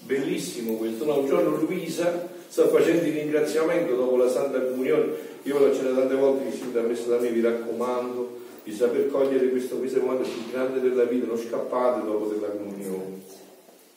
[0.00, 1.18] Bellissimo questo, no?
[1.18, 6.14] Un giorno Luisa sta facendo il ringraziamento dopo la Santa Comunione, io l'ho accennato tante
[6.16, 10.28] volte che si è messo da me, vi raccomando di saper cogliere questo, questo momento
[10.28, 13.22] più grande della vita, non scappate dopo della comunione,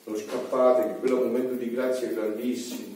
[0.05, 2.93] non scappate, che quello è un momento di grazia grandissimo.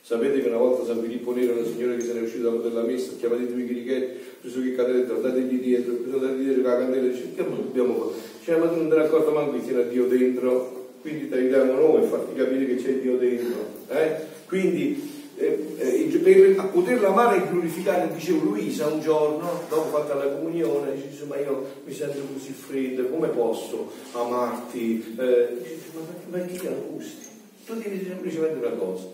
[0.00, 2.66] Sapete che una volta San Filippo Nero, una signora che se ne è uscita dopo
[2.66, 6.70] della messa, chiamate i chirichetti, preso che cadere dentro, dategli dietro, preso dategli dietro con
[6.72, 8.28] la candela, dice che dobbiamo fare?
[8.42, 11.72] Cioè, ma tu non te ne accorto manco che tiene Dio dentro, quindi ti aiutiamo
[11.74, 13.66] noi a farti capire che c'è Dio dentro.
[13.88, 14.16] Eh?
[14.46, 20.32] Quindi eh, eh, per poterlo amare e glorificare, dicevo Luisa un giorno, dopo fatta la
[20.32, 25.16] comunione, dice ma io mi sento così fredda, come posso amarti?
[25.18, 25.48] Eh,
[25.94, 27.28] ma, ma che gusti?
[27.64, 29.04] Tu devi semplicemente una cosa,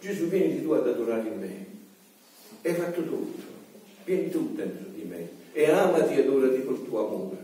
[0.00, 1.66] Gesù vieni tu ad adorare in me,
[2.62, 3.45] hai fatto tutto,
[4.06, 7.36] vieni tu dentro di me e amati e adorati col tuo amore.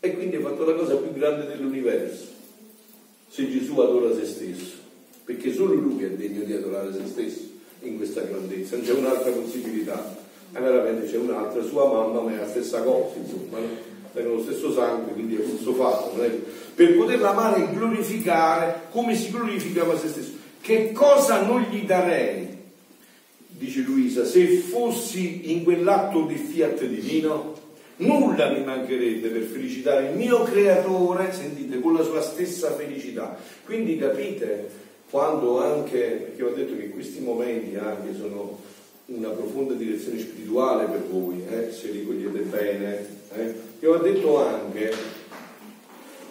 [0.00, 2.26] E quindi hai fatto la cosa più grande dell'universo,
[3.28, 4.86] se Gesù adora se stesso
[5.28, 7.40] perché solo lui è degno di adorare se stesso
[7.82, 10.16] in questa grandezza, non c'è un'altra possibilità,
[10.54, 13.66] e veramente c'è un'altra, sua mamma ma è la stessa cosa, insomma, no?
[14.14, 16.18] hanno lo stesso sangue, quindi è lo stesso fatto,
[16.74, 20.30] per poterla amare e glorificare come si glorificava se stesso.
[20.62, 22.56] Che cosa non gli darei,
[23.58, 27.56] dice Luisa, se fossi in quell'atto di fiat divino?
[27.96, 33.36] Nulla mi mancherebbe per felicitare il mio creatore, sentite, con la sua stessa felicità.
[33.64, 38.58] Quindi capite quando anche, perché ho detto che questi momenti anche sono
[39.06, 43.54] una profonda direzione spirituale per voi, eh, se li cogliete bene, eh.
[43.80, 44.92] io ho detto anche,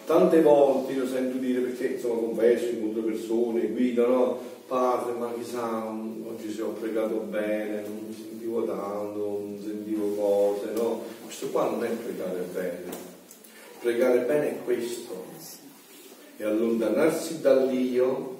[0.05, 5.91] tante volte io sento dire, perché insomma confesso in molte persone, guidano, padre, ma chissà,
[6.37, 11.03] oggi se ho pregato bene, non sentivo tanto, non sentivo cose, no?
[11.23, 13.05] Questo qua non è pregare bene.
[13.79, 15.25] Pregare bene è questo,
[16.37, 18.35] è allontanarsi dall'io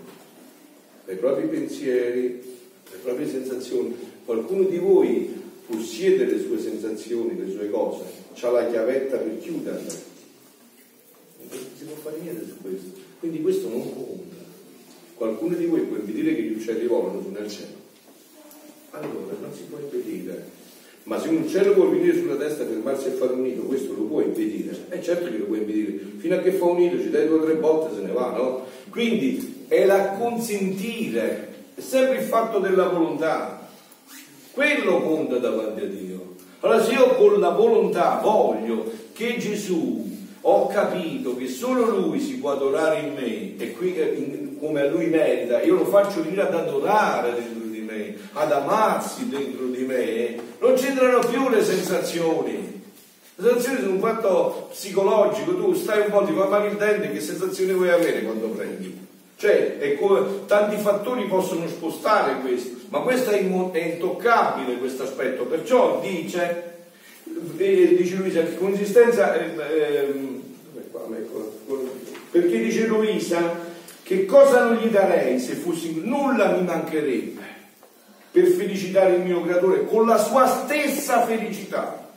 [1.06, 2.40] dai propri pensieri,
[2.88, 3.96] dalle proprie sensazioni.
[4.26, 8.04] Qualcuno di voi possiede le sue sensazioni, le sue cose,
[8.40, 10.06] ha la chiavetta per chiuderle.
[11.40, 13.00] Non si può fare niente su questo.
[13.20, 14.36] Quindi questo non conta.
[15.16, 17.86] Qualcuno di voi può impedire che gli uccelli volano su nel cielo.
[19.02, 20.56] Allora non si può impedire.
[21.04, 23.94] Ma se un uccello può venire sulla testa e fermarsi a fare un nido, questo
[23.94, 24.76] lo può impedire.
[24.90, 26.00] È certo che lo può impedire.
[26.18, 28.32] Fino a che fa un nido, ci dai due o tre volte se ne va,
[28.32, 28.66] no?
[28.90, 33.70] Quindi è l'acconsentire, è sempre il fatto della volontà.
[34.52, 36.36] Quello conta davanti a Dio.
[36.60, 42.38] Allora se io con la volontà voglio che Gesù ho capito che solo Lui si
[42.38, 46.54] può adorare in me e qui come a Lui merita, io lo faccio venire ad
[46.54, 47.67] adorare di
[47.98, 52.84] me, ad amarsi dentro di me, non c'entrano più le sensazioni.
[53.36, 57.20] Le sensazioni sono un fatto psicologico, tu stai un po', ti male il dente, che
[57.20, 59.06] sensazione vuoi avere quando prendi?
[59.38, 63.40] Cioè, come, tanti fattori possono spostare questo, ma questo è,
[63.72, 66.68] è intoccabile questo aspetto, perciò dice
[67.58, 70.42] e dice Luisa che consistenza eh, eh,
[72.32, 73.66] perché dice Luisa
[74.04, 77.57] che cosa non gli darei se fossi nulla mi mancherebbe
[78.38, 82.08] per felicitare il mio creatore con la sua stessa felicità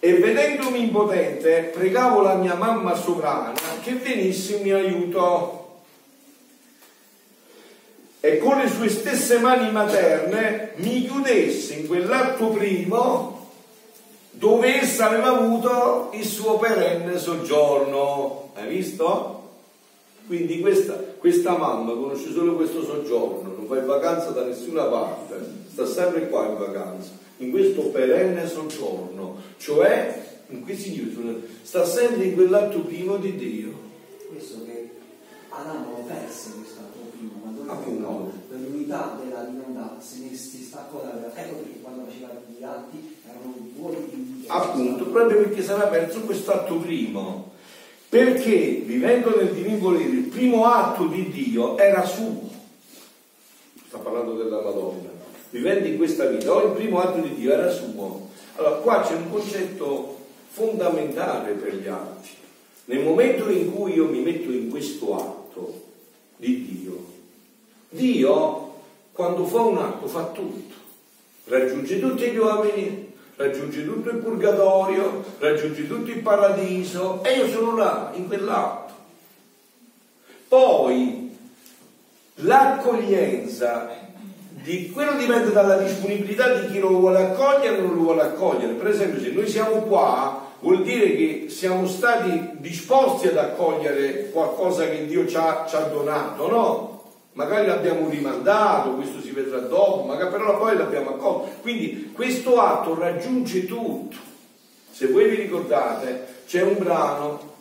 [0.00, 3.52] e vedendomi impotente pregavo la mia mamma sovrana
[3.82, 5.82] che venisse in mio aiuto
[8.20, 13.50] e con le sue stesse mani materne mi chiudesse in quell'atto primo
[14.30, 18.52] dove essa aveva avuto il suo perenne soggiorno.
[18.54, 19.42] Hai visto?
[20.26, 25.36] Quindi questa, questa, mamma conosce solo questo soggiorno, non va in vacanza da nessuna parte,
[25.70, 30.92] sta sempre qua in vacanza, in questo perenne soggiorno, cioè in questi
[31.62, 33.72] sta sempre in quell'atto primo di Dio.
[34.28, 34.90] Questo che
[35.48, 38.32] Adamo lo perse questo atto primo, ma dove Appunto.
[38.48, 43.16] per l'unità della divinità se ne si staccò da ecco perché quando faceva gli atti
[43.26, 47.52] erano vuoti di Appunto, proprio perché si era perso questo atto primo
[48.08, 52.53] perché vivendo nel divino volere il primo atto di Dio era suo
[53.94, 55.08] sta parlando della Madonna.
[55.50, 58.28] Vivendo in questa vita oh, il primo atto di Dio era suo.
[58.56, 60.18] Allora qua c'è un concetto
[60.48, 62.30] fondamentale per gli atti.
[62.86, 65.82] Nel momento in cui io mi metto in questo atto
[66.36, 67.12] di Dio
[67.90, 68.72] Dio
[69.12, 70.74] quando fa un atto fa tutto.
[71.44, 77.76] Raggiunge tutti gli uomini raggiungi tutto il purgatorio, raggiungi tutto il paradiso e io sono
[77.76, 78.92] là, in quell'atto.
[80.46, 81.23] Poi
[82.36, 84.02] l'accoglienza
[84.48, 88.72] di quello dipende dalla disponibilità di chi lo vuole accogliere o non lo vuole accogliere.
[88.72, 94.88] Per esempio, se noi siamo qua, vuol dire che siamo stati disposti ad accogliere qualcosa
[94.88, 96.94] che Dio ci ha, ci ha donato, no?
[97.34, 101.50] magari l'abbiamo rimandato, questo si vedrà dopo, magari, però poi l'abbiamo accolto.
[101.60, 104.16] Quindi questo atto raggiunge tutto.
[104.90, 107.52] Se voi vi ricordate, c'è un brano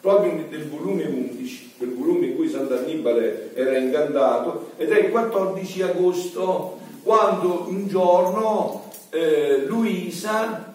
[0.00, 5.82] proprio del volume 11, quel volume in cui Sant'Annibale era incantato, ed è il 14
[5.82, 10.74] agosto, quando un giorno eh, Luisa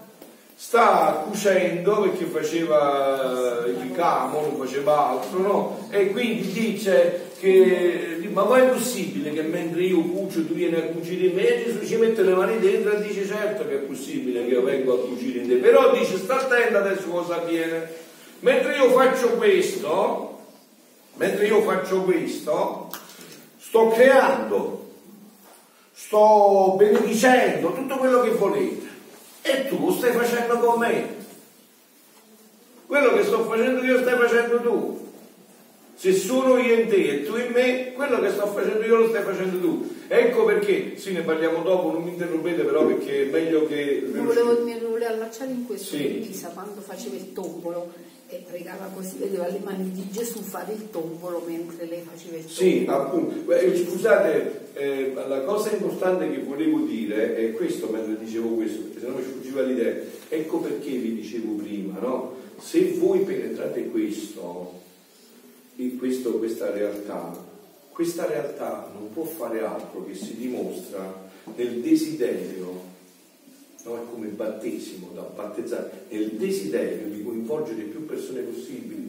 [0.56, 5.88] sta cucendo perché faceva il camo, non faceva altro, no?
[5.90, 10.82] E quindi dice che ma poi è possibile che mentre io cucio tu vieni a
[10.86, 11.48] cucire in me?
[11.48, 14.64] E Gesù ci mette le mani dentro e dice certo che è possibile che io
[14.64, 15.56] vengo a cucire in te.
[15.56, 17.88] Però dice sta attento adesso cosa avviene
[18.44, 20.40] mentre io faccio questo
[21.16, 22.92] mentre io faccio questo
[23.58, 24.92] sto creando
[25.94, 28.88] sto benedicendo tutto quello che volete
[29.42, 31.16] e tu lo stai facendo con me
[32.86, 35.12] quello che sto facendo io stai facendo tu
[35.96, 39.08] se sono io in te e tu in me, quello che sto facendo io lo
[39.08, 39.96] stai facendo tu.
[40.08, 44.04] Ecco perché, sì, ne parliamo dopo, non mi interrompete però perché è meglio che...
[44.12, 46.06] Mi volevo, mi volevo allacciare in questo sì.
[46.06, 47.94] Elisa quando faceva il tombolo
[48.36, 52.46] e pregava così, vedeva le mani di Gesù fare il tombolo mentre lei faceva il
[52.46, 52.54] tombolo.
[52.54, 53.52] Sì, appunto.
[53.52, 59.00] Eh, scusate, eh, la cosa importante che volevo dire è questo mentre dicevo questo, perché
[59.02, 59.96] se no mi sfuggiva l'idea.
[60.30, 62.36] Ecco perché vi dicevo prima, no?
[62.60, 64.82] Se voi penetrate questo,
[65.98, 67.38] questo, questa realtà,
[67.90, 72.92] questa realtà non può fare altro che si dimostra nel desiderio,
[73.84, 73.96] no?
[73.96, 79.04] è come il battesimo da battezzare, nel desiderio di coinvolgere più persone possibili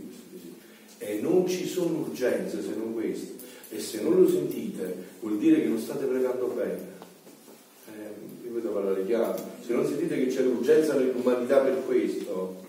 [0.98, 3.42] e non ci sono urgenze se non questo.
[3.68, 6.92] E se non lo sentite vuol dire che non state pregando bene.
[7.88, 9.36] Eh, io vedo parlare chiaro.
[9.66, 12.62] Se non sentite che c'è l'urgenza nell'umanità per questo,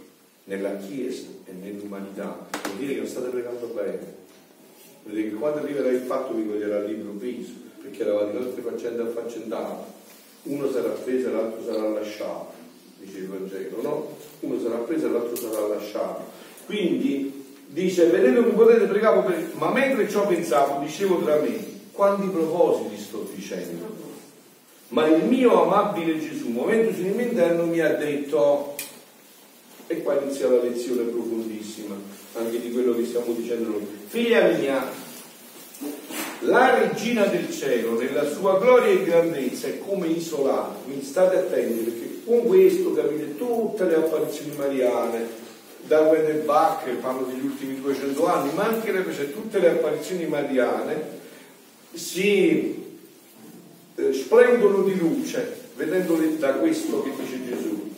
[0.45, 4.23] nella Chiesa e nell'umanità, vuol dire che non state pregando bene.
[5.03, 7.51] Vuol dire che quando arriverà il fatto vi coglierà all'improvviso,
[7.81, 9.94] perché eravate le nostre faccende affaccendate.
[10.45, 12.53] Uno sarà preso e l'altro sarà lasciato,
[12.99, 14.15] dice il Vangelo, no?
[14.41, 16.23] Uno sarà preso e l'altro sarà lasciato.
[16.65, 19.51] Quindi dice, vedete mi potete pregare per...
[19.57, 21.57] Ma mentre ciò pensavo, dicevo tra me,
[21.91, 24.03] quanti propositi sto dicendo?
[24.89, 28.75] Ma il mio amabile Gesù, nel mio interno, mi ha detto,
[29.87, 31.95] e qua inizia la lezione profondissima
[32.33, 33.87] anche di quello che stiamo dicendo noi.
[34.07, 34.87] Figlia mia,
[36.41, 40.75] La regina del cielo, nella sua gloria e grandezza, è come isolata.
[40.83, 45.43] Quindi state attenti perché con questo capite tutte le apparizioni mariane,
[45.87, 46.01] da
[46.43, 51.23] Bach, che parlo degli ultimi 200 anni, ma anche le, cioè, tutte le apparizioni mariane
[51.93, 52.83] si
[53.95, 57.93] eh, splendono di luce, vedendole da questo che dice Gesù.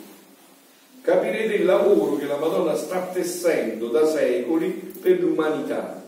[1.02, 6.04] Capirete il lavoro che la Madonna sta tessendo da secoli per l'umanità.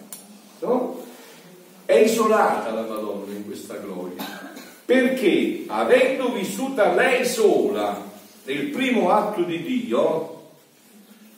[0.60, 1.08] No?
[1.90, 4.24] È isolata la Madonna in questa gloria,
[4.86, 8.00] perché avendo vissuta lei sola
[8.44, 10.52] nel primo atto di Dio,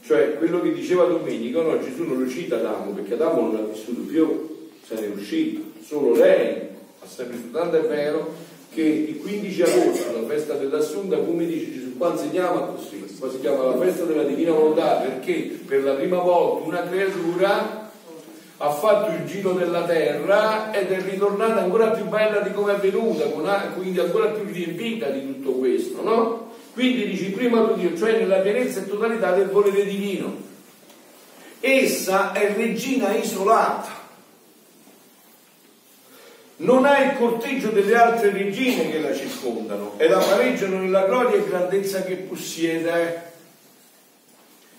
[0.03, 3.73] cioè quello che diceva Domenico, no, Gesù non lo cita Adamo, perché Adamo non ha
[3.73, 6.67] vissuto più, se ne è uscito, solo lei
[6.99, 8.33] ha sempre vissuto, tanto è vero
[8.73, 13.31] che il 15 agosto, la festa dell'Assunta, come dice Gesù, qua si chiama così, qua
[13.31, 17.80] si chiama la festa della Divina Volontà, perché per la prima volta una creatura
[18.63, 22.77] ha fatto il giro della terra ed è ritornata ancora più bella di come è
[22.77, 26.51] venuta, quindi ancora più riempita di tutto questo, no?
[26.73, 30.49] Quindi dici prima tu Dio, cioè nella pienezza e totalità del volere divino.
[31.59, 33.99] Essa è regina isolata.
[36.57, 41.37] Non ha il corteggio delle altre regine che la circondano e la pareggiano nella gloria
[41.37, 43.30] e grandezza che possiede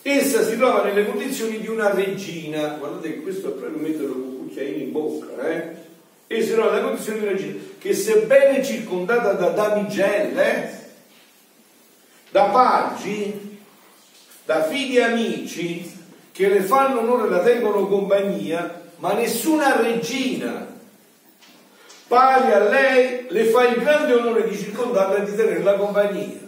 [0.04, 4.38] Essa si trova nelle condizioni di una regina, guardate che questo è proprio mettere un
[4.38, 5.76] cucchiaino in bocca, eh?
[6.26, 10.80] Essa si trova nelle condizioni di una regina, che sebbene circondata da damigelle,
[12.30, 13.58] da paggi,
[14.44, 16.00] da figli amici,
[16.32, 20.70] che le fanno onore e la tengono compagnia, ma nessuna regina
[22.08, 26.41] pari a lei le fa il grande onore di circondarla e di tenerla compagnia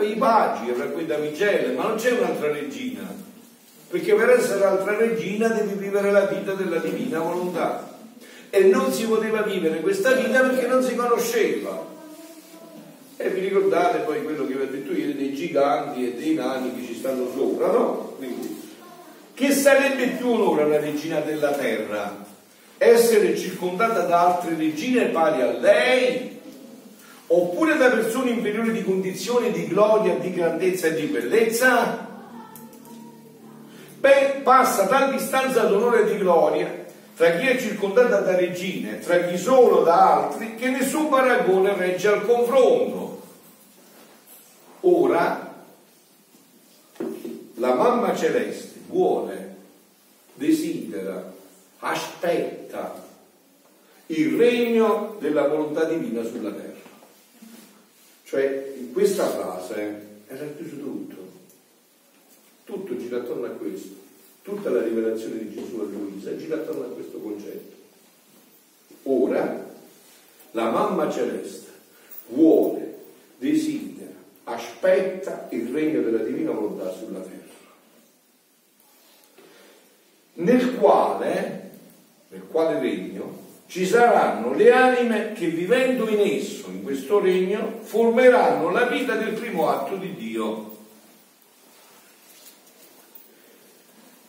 [0.00, 3.02] i pagi, avrà quei damigelle, ma non c'è un'altra regina,
[3.88, 7.90] perché per essere altra regina devi vivere la vita della divina volontà.
[8.50, 11.90] E non si poteva vivere questa vita perché non si conosceva.
[13.16, 16.74] E vi ricordate poi quello che vi ho detto ieri dei giganti e dei nani
[16.74, 18.14] che ci stanno sopra, no?
[18.18, 18.60] Quindi,
[19.32, 22.24] che sarebbe più onore alla regina della terra?
[22.76, 26.31] Essere circondata da altre regine pari a lei
[27.34, 32.08] oppure da persone inferiori di condizione di gloria, di grandezza e di bellezza?
[33.98, 36.80] Beh, passa tal distanza d'onore e di gloria
[37.14, 42.08] tra chi è circondata da regine, tra chi solo da altri, che nessun paragone regge
[42.08, 43.22] al confronto.
[44.80, 45.54] Ora,
[47.54, 49.56] la mamma celeste vuole,
[50.34, 51.32] desidera,
[51.78, 53.04] aspetta
[54.06, 56.71] il regno della volontà divina sulla terra.
[58.32, 61.16] Cioè, in questa frase era chiuso tutto.
[62.64, 63.94] Tutto gira attorno a questo.
[64.40, 67.76] Tutta la rivelazione di Gesù a Luisa gira attorno a questo concetto.
[69.02, 69.70] Ora,
[70.52, 71.72] la mamma celeste
[72.28, 73.00] vuole,
[73.36, 74.14] desidera,
[74.44, 77.52] aspetta il regno della divina volontà sulla terra,
[80.36, 81.70] nel quale,
[82.28, 83.40] nel quale regno
[83.72, 89.32] ci saranno le anime che vivendo in esso, in questo regno, formeranno la vita del
[89.32, 90.76] primo atto di Dio,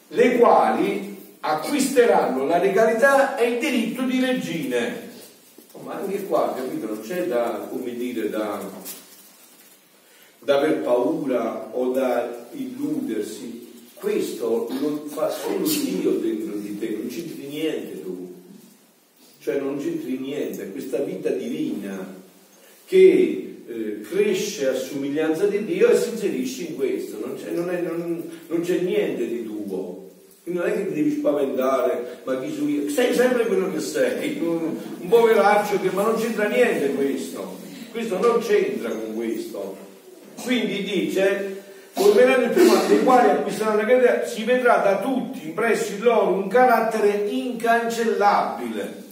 [0.08, 5.12] le quali acquisteranno la legalità e il diritto di regine.
[5.84, 8.62] Ma anche qua, capito, non c'è da, come dire, da,
[10.40, 13.90] da aver paura o da illudersi.
[13.96, 18.13] Questo lo fa solo Dio dentro di te, non c'entri niente tu
[19.44, 22.16] cioè non c'entri niente, questa vita divina
[22.86, 27.70] che eh, cresce a somiglianza di Dio e si inserisce in questo, non c'è, non
[27.70, 30.12] è, non, non c'è niente di tuo.
[30.44, 33.82] Quindi non è che ti devi spaventare, ma chi su io, sei sempre quello che
[33.82, 37.58] sei, un, un poveraccio che, ma non c'entra niente questo,
[37.92, 39.76] questo non c'entra con questo.
[40.42, 45.96] Quindi dice, formeranno il primo dei quali acquisteranno la catena, si vedrà da tutti impresso
[45.96, 49.03] in loro un carattere incancellabile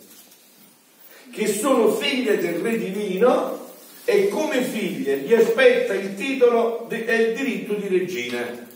[1.31, 3.69] che sono figlie del Re Divino
[4.03, 8.69] e come figlie gli aspetta il titolo e il diritto di regina.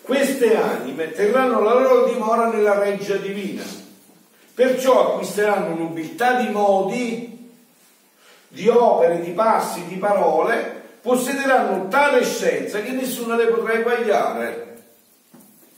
[0.00, 3.62] Queste anime terranno la loro dimora nella reggia divina,
[4.54, 7.50] perciò acquisteranno nobiltà di modi,
[8.48, 14.82] di opere, di passi, di parole, possederanno tale scienza che nessuno le potrà eguagliare.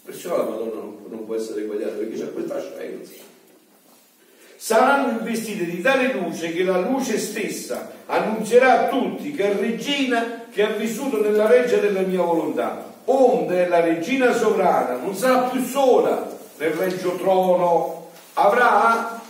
[0.05, 3.33] Perciò la Madonna non può essere eguagliata perché c'è questa scienza
[4.65, 10.47] saranno investite di tale luce che la luce stessa annunzierà a tutti che è regina
[10.51, 12.93] che ha vissuto nella reggia della mia volontà.
[13.05, 19.21] Onde la regina sovrana non sarà più sola nel regio trono, avrà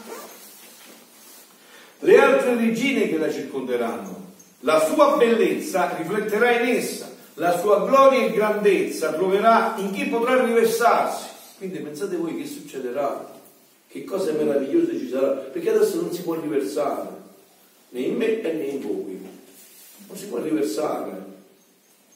[1.98, 4.34] le altre regine che la circonderanno.
[4.60, 10.40] La sua bellezza rifletterà in essa, la sua gloria e grandezza troverà in chi potrà
[10.40, 11.26] riversarsi.
[11.56, 13.33] Quindi pensate voi che succederà,
[13.94, 17.10] che cose meravigliose ci saranno, perché adesso non si può riversare,
[17.90, 19.20] né in me né in voi,
[20.08, 21.32] non si può riversare.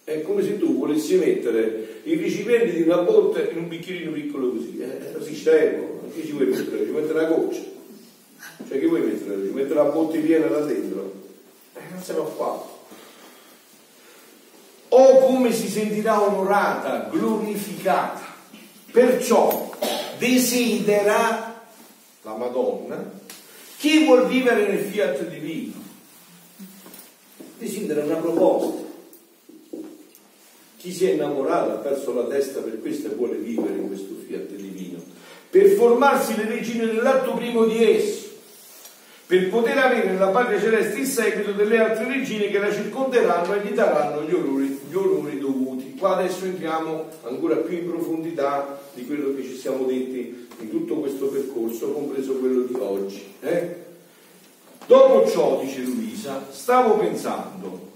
[0.02, 4.50] È come se tu volessi mettere i recipienti di una botte in un bicchierino piccolo
[4.50, 6.84] così, eh, si sterco, che ci vuoi mettere?
[6.84, 7.60] Ci mettere una goccia.
[8.66, 9.46] Cioè che vuoi mettere?
[9.46, 11.12] Ci mettere la botte piena là dentro?
[11.74, 12.76] Eh, non si può fare.
[14.88, 18.34] O come si sentirà onorata, glorificata.
[18.90, 19.70] Perciò
[20.18, 21.47] desidera
[22.28, 23.10] la Madonna
[23.78, 25.86] chi vuol vivere nel fiat divino.
[27.58, 28.86] Desidera una proposta
[30.76, 34.14] chi si è innamorato ha perso la testa per questo e vuole vivere in questo
[34.26, 35.02] fiat divino,
[35.50, 38.28] per formarsi le regine nell'atto primo di esso,
[39.26, 43.66] per poter avere nella patria celeste il seguito delle altre regine che la circonderanno e
[43.66, 45.94] gli daranno gli onori, gli onori dovuti.
[45.98, 50.96] Qua adesso entriamo ancora più in profondità di quello che ci siamo detti in tutto
[50.96, 53.22] questo percorso, compreso quello di oggi.
[53.40, 53.86] Eh?
[54.86, 57.86] Dopo ciò, dice Luisa, stavo pensando,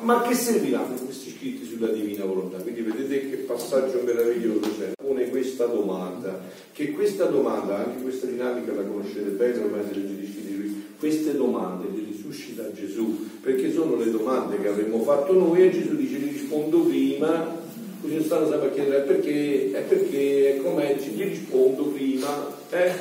[0.00, 2.58] ma che serviranno questi scritti sulla divina volontà?
[2.58, 4.92] Quindi vedete che passaggio meraviglioso c'è.
[5.00, 6.40] Pone questa domanda,
[6.72, 10.84] che questa domanda, anche questa dinamica la conoscete bene ormai se leggete scritti di lui,
[10.98, 15.94] queste domande le risuscita Gesù, perché sono le domande che avremmo fatto noi e Gesù
[15.94, 17.61] dice li rispondo prima,
[18.02, 22.56] non stanno sempre a chiedere perché, è perché, è com'è, gli rispondo prima.
[22.70, 22.92] Eh?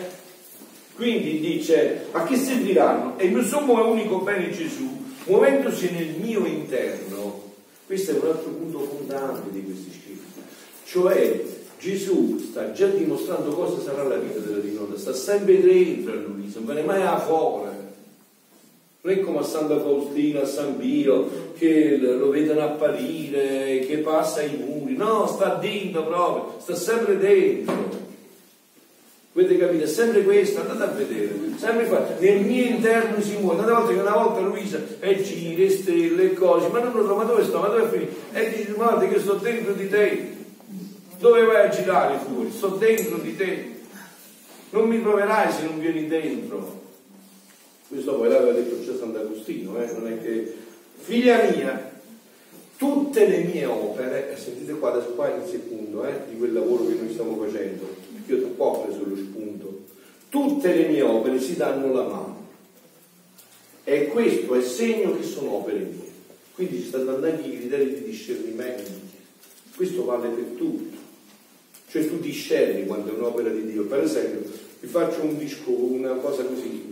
[0.95, 3.17] Quindi dice, a che serviranno?
[3.17, 7.53] E il mio sommo e unico bene Gesù muovendosi nel mio interno,
[7.85, 10.41] questo è un altro punto fondante di questi scritti,
[10.85, 11.43] cioè
[11.79, 16.51] Gesù sta già dimostrando cosa sarà la vita della divinità, sta sempre dentro a lui,
[16.53, 17.69] non viene mai a fuori.
[19.03, 24.43] Non è come a Santa Faustina, a San Pio, che lo vedono apparire, che passa
[24.43, 27.99] i muri, no, sta dentro proprio, sta sempre dentro.
[29.33, 29.83] Avete capito?
[29.85, 33.93] È sempre questo, andate a vedere, sempre qua, nel mio interno si muove, tante volte
[33.93, 37.59] che una volta Luisa e giri, stelle cose, ma non lo so, ma dove sto,
[37.59, 38.11] ma dove è finito?
[38.33, 40.35] E dici, guarda che sto dentro di te,
[41.17, 42.51] dove vai a girare fuori?
[42.51, 43.79] Sto dentro di te,
[44.71, 46.79] non mi proverai se non vieni dentro.
[47.87, 49.91] Questo poi l'aveva detto già Sant'Agostino, eh?
[49.93, 50.55] non è che,
[50.97, 51.90] figlia mia,
[52.81, 56.87] tutte le mie opere, e sentite qua, adesso qua il punto eh, di quel lavoro
[56.87, 59.83] che noi stiamo facendo, perché io qua ho preso lo spunto,
[60.29, 62.47] tutte le mie opere si danno la mano.
[63.83, 66.09] E questo è segno che sono opere mie.
[66.55, 68.89] Quindi ci stanno dando anche i criteri di discernimento.
[69.75, 70.97] Questo vale per tutto.
[71.87, 73.85] Cioè tu discerni quando è un'opera di Dio.
[73.85, 74.41] Per esempio,
[74.79, 76.83] vi faccio un disco, una cosa così,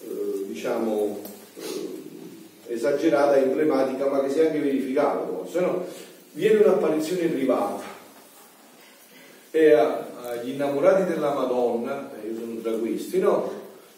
[0.00, 1.20] eh, diciamo,
[2.68, 5.28] esagerata, emblematica, ma che si è anche verificata.
[5.50, 5.84] Se no,
[6.32, 7.84] viene un'apparizione privata
[9.50, 13.50] e agli innamorati della Madonna, e io sono tra questi, no?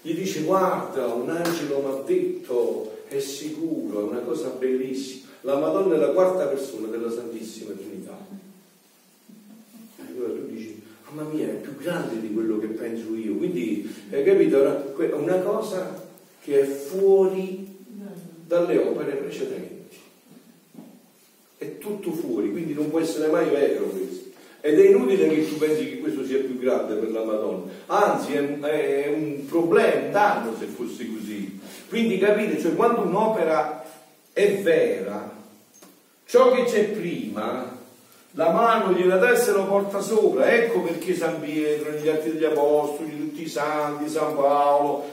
[0.02, 5.26] Gli dice guarda, un angelo mi ha detto, è sicuro, è una cosa bellissima.
[5.42, 8.16] La Madonna è la quarta persona della Santissima Trinità.
[9.96, 13.34] E allora tu dici, mamma mia, è più grande di quello che penso io.
[13.34, 14.96] Quindi, hai capito?
[14.96, 16.06] È una cosa
[16.42, 17.67] che è fuori
[18.48, 19.86] dalle opere precedenti.
[21.58, 24.30] È tutto fuori, quindi non può essere mai vero questo.
[24.60, 28.32] Ed è inutile che tu pensi che questo sia più grande per la Madonna, anzi
[28.32, 31.60] è, è un problema, un danno se fosse così.
[31.88, 33.84] Quindi capite, cioè quando un'opera
[34.32, 35.30] è vera,
[36.24, 37.76] ciò che c'è prima,
[38.32, 40.50] la mano gliela dà e se lo porta sopra.
[40.50, 45.04] Ecco perché San Pietro, gli atti degli Apostoli, tutti i santi, San Paolo,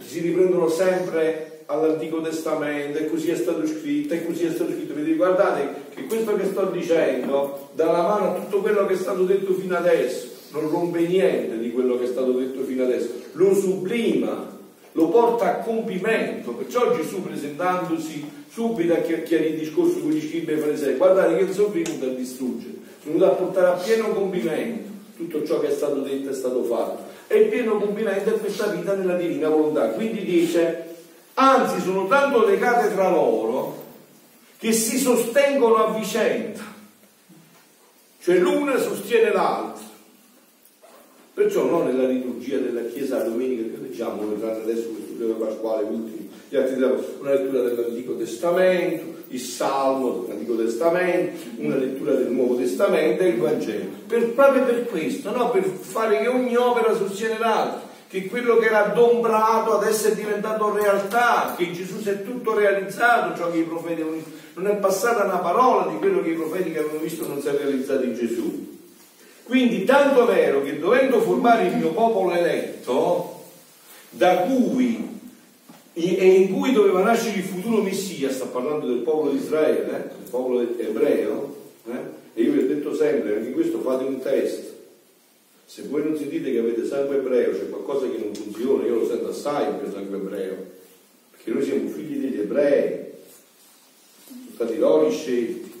[0.00, 4.94] si riprendono sempre all'Antico Testamento e così è stato scritto e così è stato scritto.
[4.94, 8.96] Vedete, guardate che questo che sto dicendo dà la mano a tutto quello che è
[8.96, 13.10] stato detto fino adesso, non rompe niente di quello che è stato detto fino adesso,
[13.32, 14.50] lo sublima,
[14.92, 16.52] lo porta a compimento.
[16.52, 21.44] Perciò Gesù presentandosi subito a chiarire il discorso con gli scribi e farisei, guardate che
[21.44, 25.68] non sono venuto a distruggere, sono venuto a portare a pieno compimento tutto ciò che
[25.68, 27.10] è stato detto è stato fatto.
[27.28, 29.88] E il pieno compimento è questa vita nella divina volontà.
[29.88, 30.81] Quindi dice
[31.34, 33.80] anzi sono tanto legate tra loro
[34.58, 36.62] che si sostengono a vicenda,
[38.20, 39.90] cioè l'una sostiene l'altra.
[41.34, 46.30] Perciò non nella liturgia della Chiesa domenica che leggiamo, vedranno adesso questo periodo pasquale, ultimi,
[46.48, 53.22] gli altri una lettura dell'Antico Testamento, il Salmo dell'Antico Testamento, una lettura del Nuovo Testamento
[53.22, 53.86] e il Vangelo.
[54.06, 55.50] Per, proprio per questo, no?
[55.50, 60.70] per fare che ogni opera sostiene l'altra che quello che era adombrato adesso è diventato
[60.74, 64.30] realtà, che in Gesù si è tutto realizzato, ciò che i profeti avevano visto.
[64.52, 67.48] Non è passata una parola di quello che i profeti che avevano visto non si
[67.48, 68.78] è realizzato in Gesù.
[69.44, 73.44] Quindi tanto vero che dovendo formare il mio popolo eletto,
[74.10, 75.20] da cui
[75.94, 80.22] e in cui doveva nascere il futuro Messia, sta parlando del popolo di Israele, eh,
[80.22, 81.56] il popolo ebreo,
[81.86, 84.71] eh, e io vi ho detto sempre, anche questo fate un test.
[85.74, 89.06] Se voi non sentite che avete sangue ebreo, c'è qualcosa che non funziona, io lo
[89.06, 90.56] sento assai il mio sangue ebreo,
[91.30, 93.04] perché noi siamo figli degli ebrei,
[94.26, 95.72] sono stati loro scelti.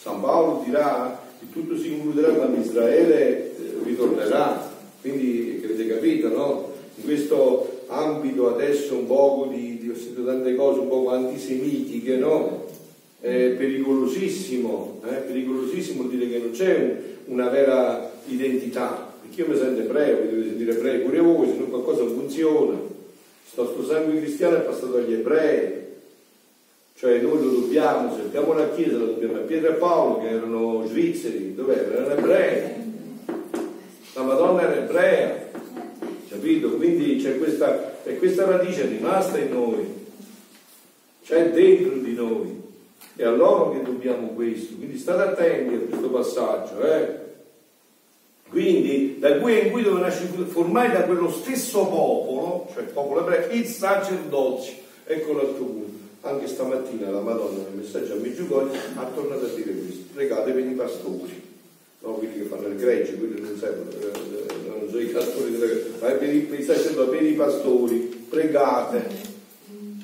[0.00, 3.52] San Paolo dirà che tutto si concluderà quando Israele eh,
[3.84, 4.68] ritornerà,
[5.00, 6.72] quindi avete capito, no?
[6.96, 12.16] In questo ambito adesso un poco di, di ho sentito tante cose un po' antisemitiche,
[12.16, 12.66] no?
[13.20, 15.14] È pericolosissimo, eh?
[15.18, 20.72] pericolosissimo dire che non c'è una vera identità, io mi sento ebreo, vi dovete sentire
[20.72, 22.72] ebrei pure voi, se no qualcosa non funziona.
[22.72, 25.80] Il nostro sangue cristiano è passato agli ebrei,
[26.96, 30.28] cioè noi lo dobbiamo, se abbiamo la Chiesa, lo dobbiamo a Pietro e Paolo che
[30.28, 31.92] erano svizzeri, dov'erano?
[31.92, 32.78] Erano ebrei.
[34.12, 35.50] La Madonna era ebrea,
[36.28, 36.70] capito?
[36.70, 39.86] Quindi c'è questa, e questa radice è rimasta in noi,
[41.24, 42.60] c'è dentro di noi.
[43.16, 46.82] È a loro che dobbiamo questo, quindi state attenti a questo passaggio.
[46.82, 47.19] Eh?
[48.50, 53.20] Quindi da cui in cui dove nasce formai da quello stesso popolo, cioè il popolo
[53.20, 54.74] ebreo, il sacerdozio.
[55.06, 55.98] Ecco l'altro punto.
[56.22, 60.02] Anche stamattina la Madonna nel messaggio a Meggiugorje ha tornato a dire questo.
[60.12, 61.42] Pregate per i pastori,
[62.00, 65.56] no, quelli che fanno il gregge, quelli non servono, eh, eh, non sono i pastori,
[66.00, 69.29] ma per i, per i sacerdoti, per i pastori, pregate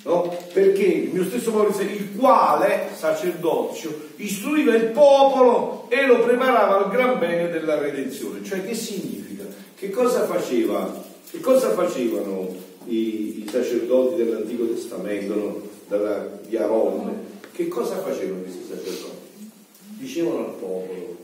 [0.06, 0.32] No?
[0.52, 6.90] Perché il mio stesso Maurizio, il quale, sacerdozio, istruiva il popolo e lo preparava al
[6.90, 8.44] gran bene della redenzione.
[8.44, 9.42] Cioè che significa?
[9.74, 11.04] Che cosa faceva?
[11.28, 12.54] Che cosa facevano
[12.84, 15.60] i, i sacerdoti dell'Antico Testamento, no?
[15.88, 17.24] Dalla, di Aronne?
[17.50, 19.50] Che cosa facevano questi sacerdoti?
[19.98, 21.16] Dicevano al popolo,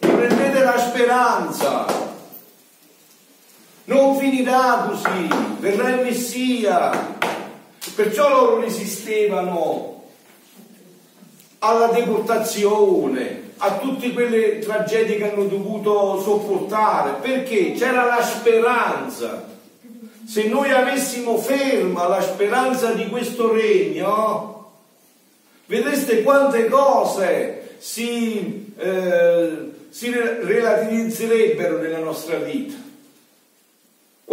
[0.00, 1.86] prendete la speranza,
[3.84, 4.18] non
[4.54, 5.28] finirà così,
[5.58, 7.16] verrà il Messia.
[7.94, 10.02] Perciò loro resistevano
[11.58, 19.52] alla deportazione, a tutte quelle tragedie che hanno dovuto sopportare, perché c'era la speranza.
[20.26, 24.72] Se noi avessimo ferma la speranza di questo regno,
[25.66, 32.83] vedreste quante cose si, eh, si relativizzerebbero nella nostra vita.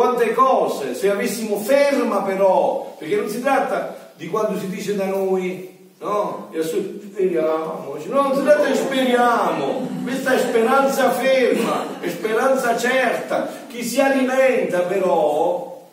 [0.01, 5.05] Quante cose, se avessimo ferma però, perché non si tratta di quando si dice da
[5.05, 6.49] noi, no?
[6.59, 13.47] Speriamo, no, non si tratta di speriamo, questa è speranza ferma, è speranza certa.
[13.67, 15.87] Chi si alimenta però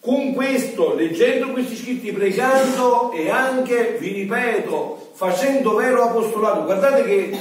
[0.00, 6.64] con questo, leggendo questi scritti, pregando e anche, vi ripeto, facendo vero apostolato.
[6.64, 7.38] Guardate che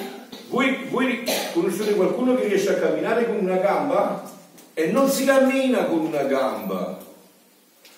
[0.50, 1.24] voi, voi
[1.54, 4.42] conoscete qualcuno che riesce a camminare con una gamba?
[4.74, 6.98] E non si cammina con una gamba.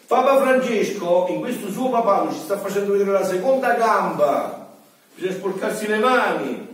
[0.07, 4.69] Papa Francesco in questo suo papà ci sta facendo vedere la seconda gamba,
[5.15, 6.67] bisogna sporcarsi le mani,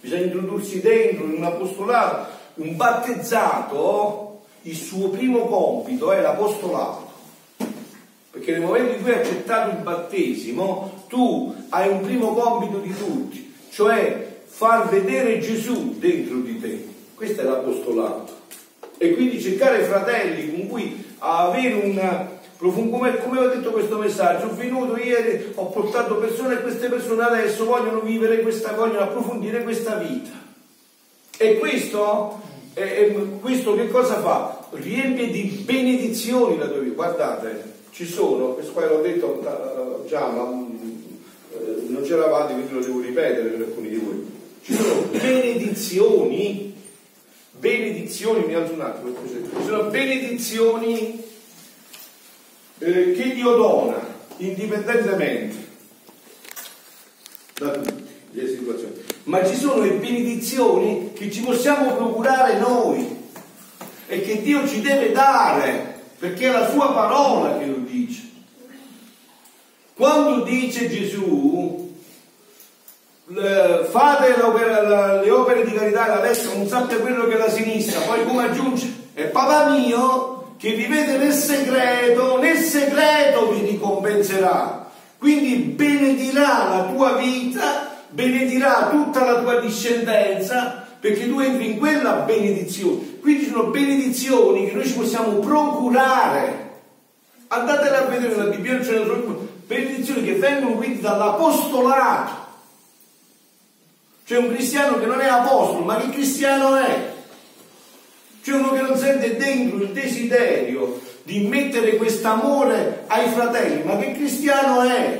[0.00, 7.06] bisogna introdursi dentro in un apostolato, un battezzato, il suo primo compito è l'apostolato.
[8.30, 12.94] Perché nel momento in cui hai accettato il battesimo, tu hai un primo compito di
[12.96, 16.86] tutti, cioè far vedere Gesù dentro di te.
[17.14, 18.37] Questo è l'apostolato
[18.98, 24.54] e quindi cercare fratelli con cui avere un come, come ho detto questo messaggio, ho
[24.54, 29.94] venuto ieri, ho portato persone e queste persone adesso vogliono vivere questa, vogliono approfondire questa
[29.94, 30.30] vita.
[31.36, 32.40] E questo,
[32.74, 34.66] eh, questo che cosa fa?
[34.70, 36.94] Riempie di benedizioni la tua vita.
[36.94, 40.66] Guardate, ci sono, questo qua l'ho detto già, ma
[41.52, 44.26] eh, non c'eravate, quindi lo devo ripetere per alcuni di voi.
[44.62, 46.67] Ci sono benedizioni
[48.08, 49.14] benedizioni, mi alzo un attimo,
[49.64, 51.22] sono benedizioni
[52.78, 55.66] eh, che Dio dona indipendentemente
[57.58, 58.94] da tutti le situazioni.
[59.24, 63.16] Ma ci sono le benedizioni che ci possiamo procurare noi
[64.06, 68.22] e che Dio ci deve dare, perché è la sua parola che lo dice.
[69.94, 71.87] Quando dice Gesù
[73.90, 78.44] fate le opere di carità la destra non sappia quello che la sinistra, poi come
[78.44, 79.06] aggiunge?
[79.14, 84.86] E papà mio che vivete nel segreto, nel segreto vi ricompenserà.
[85.18, 92.12] Quindi benedirà la tua vita, benedirà tutta la tua discendenza, perché tu entri in quella
[92.24, 93.18] benedizione.
[93.20, 96.66] Quindi sono benedizioni che noi ci possiamo procurare.
[97.48, 98.80] Andatele a vedere nella Bibbia,
[99.66, 102.37] benedizioni che vengono quindi dall'apostolato.
[104.28, 107.12] C'è un cristiano che non è apostolo, ma che cristiano è?
[108.42, 114.12] C'è uno che non sente dentro il desiderio di mettere quest'amore ai fratelli, ma che
[114.12, 115.18] cristiano è?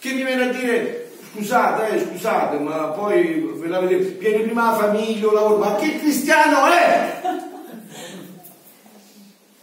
[0.00, 4.72] Che mi viene a dire scusate, eh, scusate, ma poi ve la vedete, viene prima
[4.72, 7.20] la famiglia, lavoro, ma che cristiano è?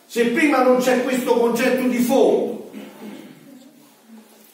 [0.07, 2.56] Se prima non c'è questo concetto di fondo,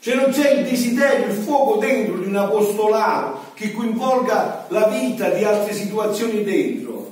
[0.03, 5.29] se non c'è il desiderio, il fuoco dentro di un apostolato che coinvolga la vita
[5.29, 7.09] di altre situazioni dentro,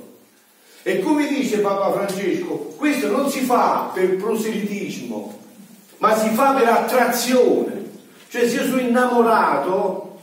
[0.82, 5.38] e come dice Papa Francesco, questo non si fa per proselitismo,
[5.96, 7.92] ma si fa per attrazione.
[8.28, 10.18] Cioè se io sono innamorato,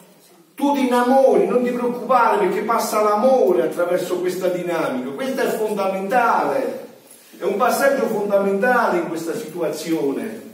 [0.54, 5.10] tu ti innamori, non ti preoccupare perché passa l'amore attraverso questa dinamica.
[5.10, 6.88] Questo è fondamentale,
[7.36, 10.49] è un passaggio fondamentale in questa situazione.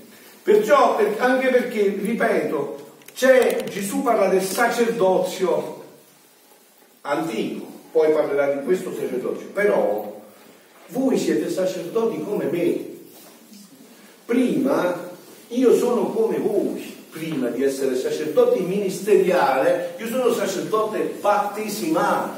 [0.45, 5.83] Perciò, anche perché, ripeto, Gesù parla del sacerdozio
[7.01, 10.21] antico, poi parlerà di questo sacerdozio, però
[10.89, 12.85] voi siete sacerdoti come me.
[14.25, 15.09] Prima
[15.47, 22.37] io sono come voi, prima di essere sacerdote ministeriale, io sono sacerdote battesimale,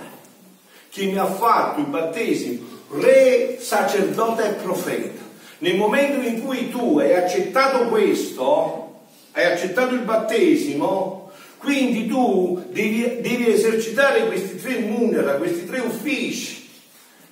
[0.92, 5.27] che mi ha fatto il battesimo, re, sacerdote e profeta.
[5.60, 9.00] Nel momento in cui tu hai accettato questo,
[9.32, 16.70] hai accettato il battesimo, quindi tu devi, devi esercitare questi tre munera, questi tre uffici,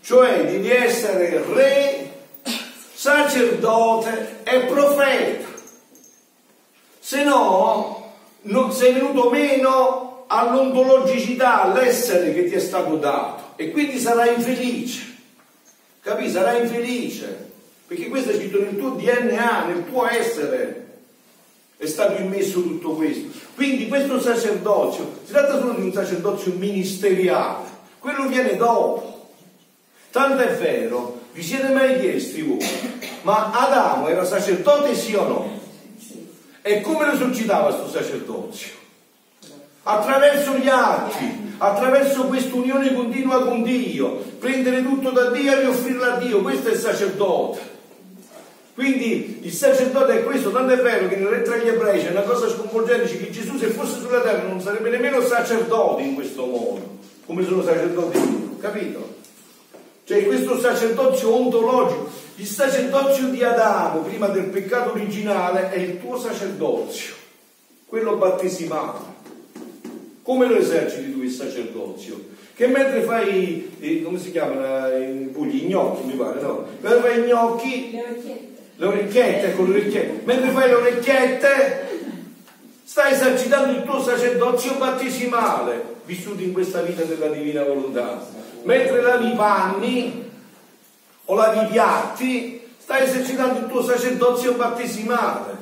[0.02, 2.12] cioè devi essere re,
[2.94, 5.48] sacerdote e profeta.
[7.00, 14.00] Se no, non sei venuto meno all'ontologicità, all'essere che ti è stato dato e quindi
[14.00, 15.14] sarai infelice.
[16.02, 16.32] Capisci?
[16.32, 17.54] Sarai infelice.
[17.88, 20.84] Perché questo è scritto nel tuo DNA, nel tuo essere.
[21.78, 23.28] È stato immesso tutto questo.
[23.54, 27.66] Quindi questo sacerdozio, si tratta solo di un sacerdozio ministeriale,
[28.00, 29.30] quello viene dopo.
[30.10, 32.66] Tanto è vero, vi siete mai chiesti voi,
[33.24, 35.60] ma Adamo era sacerdote sì o no?
[36.62, 38.74] E come lo esercitava questo sacerdozio?
[39.84, 46.04] Attraverso gli atti, attraverso questa unione continua con Dio, prendere tutto da Dio e rioffrirlo
[46.04, 47.75] a Dio, questo è il sacerdote.
[48.76, 52.12] Quindi il sacerdote è questo, tanto è vero che nel re tra gli ebrei c'è
[52.12, 56.46] una cosa sconvolgente, che Gesù se fosse sulla terra non sarebbe nemmeno sacerdote in questo
[56.46, 59.14] modo, come sono sacerdoti capito?
[60.04, 66.20] Cioè questo sacerdozio ontologico, il sacerdozio di Adamo prima del peccato originale è il tuo
[66.20, 67.14] sacerdozio,
[67.86, 69.14] quello battesimale.
[70.22, 72.34] Come lo eserciti tu il sacerdozio?
[72.54, 76.66] Che mentre fai, eh, come si chiamano, i pugli, i gnocchi mi pare, no?
[76.82, 80.22] Mentre fai i gnocchi le orecchiette, con le orecchiette.
[80.26, 81.88] Mentre fai le orecchiette,
[82.84, 88.22] stai esercitando il tuo sacerdozio battesimale, vissuto in questa vita della divina volontà.
[88.64, 90.32] Mentre lavi i panni
[91.26, 95.54] o lavi i piatti, stai esercitando il tuo sacerdozio battesimale.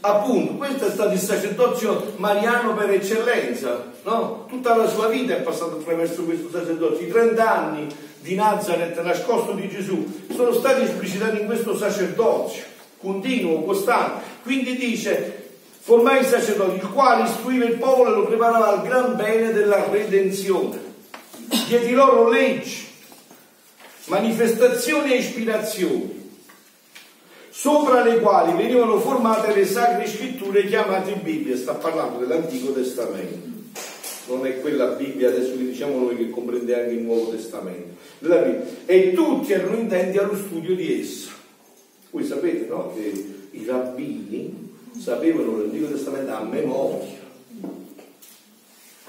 [0.00, 4.46] Appunto, questo è stato il sacerdozio mariano per eccellenza, no?
[4.48, 7.88] Tutta la sua vita è passata attraverso questo sacerdozio, i 30 anni
[8.20, 14.24] di Nazareth, nascosto di Gesù, sono stati esplicitati in questo sacerdozio continuo, costante.
[14.42, 15.50] Quindi dice,
[15.80, 19.88] formai i sacerdoti, il quale istruiva il popolo e lo preparava al gran bene della
[19.88, 20.86] redenzione.
[21.66, 22.86] Diedi loro leggi,
[24.06, 26.30] manifestazioni e ispirazioni,
[27.50, 31.56] sopra le quali venivano formate le sacre scritture chiamate Bibbia.
[31.56, 33.57] Sta parlando dell'Antico Testamento
[34.28, 37.96] non è quella Bibbia adesso che diciamo noi che comprende anche il Nuovo Testamento.
[38.86, 41.30] E tutti erano intenti allo studio di essa.
[42.10, 42.92] Voi sapete no?
[42.94, 47.16] che i rabbini sapevano l'Antico Testamento a memoria.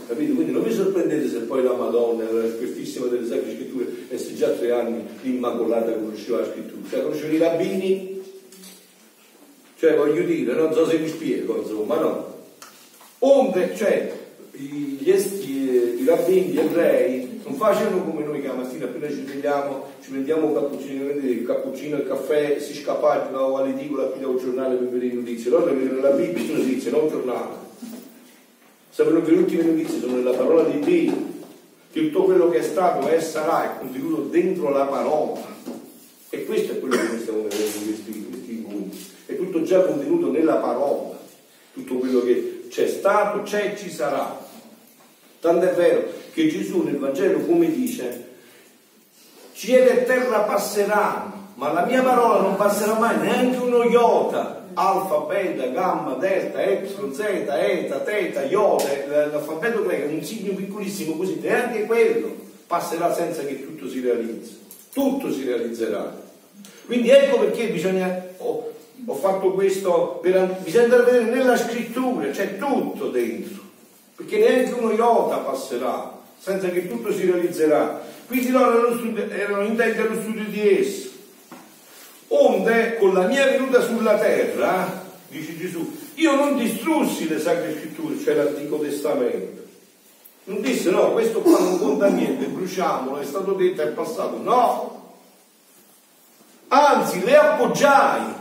[0.07, 0.33] Capite?
[0.33, 4.33] Quindi non vi sorprendete se poi la Madonna era l'espertissima delle Sacre Scritture e se
[4.33, 6.81] già tre anni l'Immacolata conosceva la Scrittura.
[6.89, 8.21] Cioè conosceva i rabbini?
[9.77, 12.37] Cioè voglio dire, non so se mi spiego, insomma, no?
[13.19, 14.18] Onde, cioè,
[14.63, 15.51] gli, esti,
[16.01, 20.09] i rabbini, gli ebrei, non facevano come noi che la mattina appena ci svegliamo, ci
[20.11, 25.13] prendiamo un cappuccino, il cappuccino, il caffè, si scappavano all'edicola, pigliavo il giornale per vedere
[25.13, 25.49] le notizie.
[25.49, 27.67] Loro avevano la Bibbia, le notizie, non il giornale.
[28.89, 31.13] Sapevano che le ultime notizie sono nella parola di Dio,
[31.91, 35.57] che tutto quello che è stato è sarà, è contenuto dentro la parola.
[36.31, 38.99] E questo è quello che noi stiamo vedendo in questi, questi incontri.
[39.25, 41.17] È tutto già contenuto nella parola,
[41.73, 44.47] tutto quello che c'è stato, c'è e ci sarà.
[45.39, 48.27] Tanto è vero che Gesù nel Vangelo, come dice,
[49.53, 54.57] cielo e terra passeranno, ma la mia parola non passerà mai neanche uno iota.
[54.73, 61.39] Alfa, beta, gamma, delta, epsilon, zeta, eta, teta, iota, l'alfabeto greco, un segno piccolissimo così,
[61.41, 64.57] neanche quello passerà senza che tutto si realizzi.
[64.93, 66.15] Tutto si realizzerà.
[66.85, 68.71] Quindi ecco perché bisogna, oh,
[69.05, 73.61] ho fatto questo, per, bisogna andare a vedere nella scrittura, c'è tutto dentro,
[74.19, 78.01] perché neanche uno iota passerà senza che tutto si realizzerà.
[78.27, 81.09] Quindi loro erano, erano intenti allo studio di esso.
[82.27, 88.19] Onde con la mia venuta sulla terra, dice Gesù, io non distrussi le sacre scritture,
[88.19, 89.63] cioè l'Antico Testamento.
[90.43, 94.37] Non disse no, questo qua non conta niente, bruciamolo, è stato detto, è passato.
[94.37, 95.13] No!
[96.67, 98.38] Anzi, le appoggiai.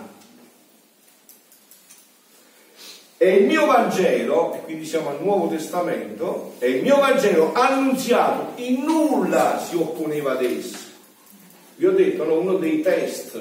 [3.20, 8.60] E il mio Vangelo, e quindi siamo al Nuovo Testamento, e il mio Vangelo annunziato.
[8.62, 10.76] In nulla si opponeva ad esso.
[11.74, 13.40] Vi ho detto, no, uno dei test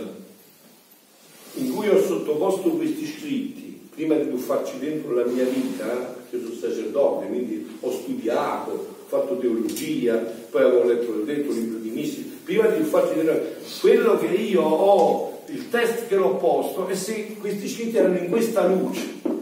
[1.53, 6.55] in cui ho sottoposto questi scritti, prima di tuffarci dentro la mia vita, perché sono
[6.55, 10.15] sacerdote, quindi ho studiato, ho fatto teologia,
[10.49, 13.41] poi avevo letto, ho detto libro di misti, prima di tuffarci dentro,
[13.79, 18.29] quello che io ho, il test che l'ho posto, è se questi scritti erano in
[18.29, 19.35] questa luce,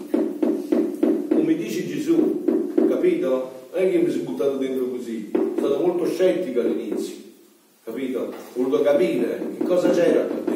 [2.16, 3.68] Gesù, capito?
[3.72, 7.16] Non è che mi sono buttato dentro così, sono stato molto scettico all'inizio,
[7.84, 8.20] capito?
[8.20, 10.56] Ho voluto capire che cosa c'era qua dentro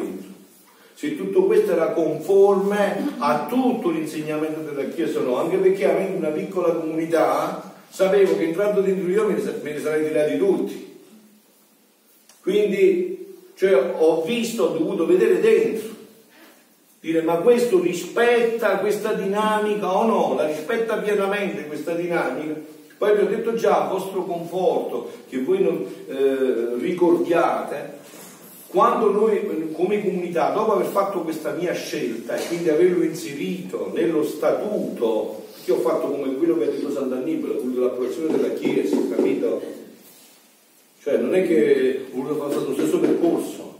[1.00, 6.18] se tutto questo era conforme a tutto l'insegnamento della Chiesa o no, anche perché avendo
[6.18, 10.98] una piccola comunità sapevo che entrando dentro io me ne sarei tirati tutti.
[12.42, 15.88] Quindi cioè, ho visto, ho dovuto vedere dentro,
[17.00, 22.54] dire ma questo rispetta questa dinamica o no, la rispetta pienamente questa dinamica.
[22.98, 27.98] Poi vi ho detto già a vostro conforto che voi non eh, ricordiate
[28.70, 34.22] quando noi come comunità, dopo aver fatto questa mia scelta e quindi averlo inserito nello
[34.22, 38.96] statuto, che ho fatto come quello che ha detto Sant'Annibale, ho voluto l'approvazione della Chiesa,
[39.10, 39.60] capito?
[41.02, 43.74] Cioè non è che voluto fare lo stesso percorso.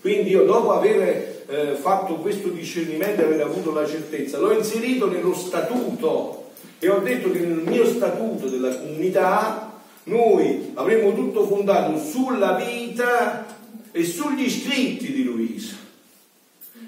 [0.00, 5.10] Quindi io dopo aver eh, fatto questo discernimento e aver avuto la certezza, l'ho inserito
[5.10, 11.98] nello statuto e ho detto che nel mio statuto della comunità noi avremmo tutto fondato
[11.98, 13.46] sulla vita
[13.90, 15.76] e sugli scritti di Luisa.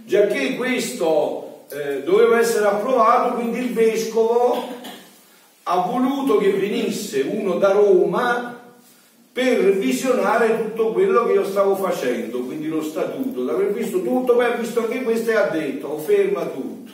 [0.04, 4.68] Giacché questo eh, doveva essere approvato, quindi il vescovo
[5.64, 8.55] ha voluto che venisse uno da Roma
[9.36, 14.46] per visionare tutto quello che io stavo facendo, quindi lo statuto, l'aver visto tutto, poi
[14.46, 16.90] ha visto anche questo e ha detto, oh, ferma tutto.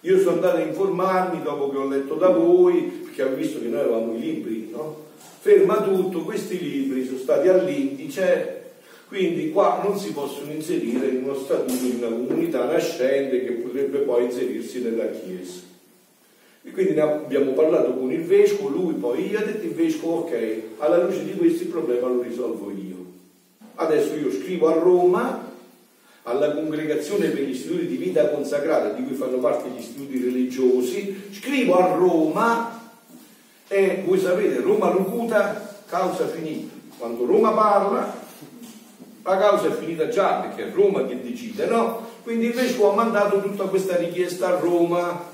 [0.00, 3.68] Io sono andato a informarmi dopo che ho letto da voi, perché ho visto che
[3.68, 5.10] noi avevamo i libri, no?
[5.38, 8.72] ferma tutto, questi libri sono stati all'indice,
[9.06, 13.98] quindi qua non si possono inserire in uno statuto di una comunità nascente che potrebbe
[13.98, 15.71] poi inserirsi nella Chiesa.
[16.64, 20.18] E quindi ne abbiamo parlato con il vescovo, lui poi gli ha detto il vescovo
[20.20, 22.96] ok, alla luce di questo il problema lo risolvo io.
[23.74, 25.50] Adesso io scrivo a Roma
[26.22, 31.30] alla congregazione per gli istituti di vita consacrata, di cui fanno parte gli istituti religiosi,
[31.32, 32.80] scrivo a Roma
[33.66, 36.72] e voi sapete, Roma locuta, causa finita.
[36.96, 38.14] Quando Roma parla,
[39.24, 42.06] la causa è finita già, perché è Roma che decide, no?
[42.22, 45.30] Quindi il vescovo ha mandato tutta questa richiesta a Roma.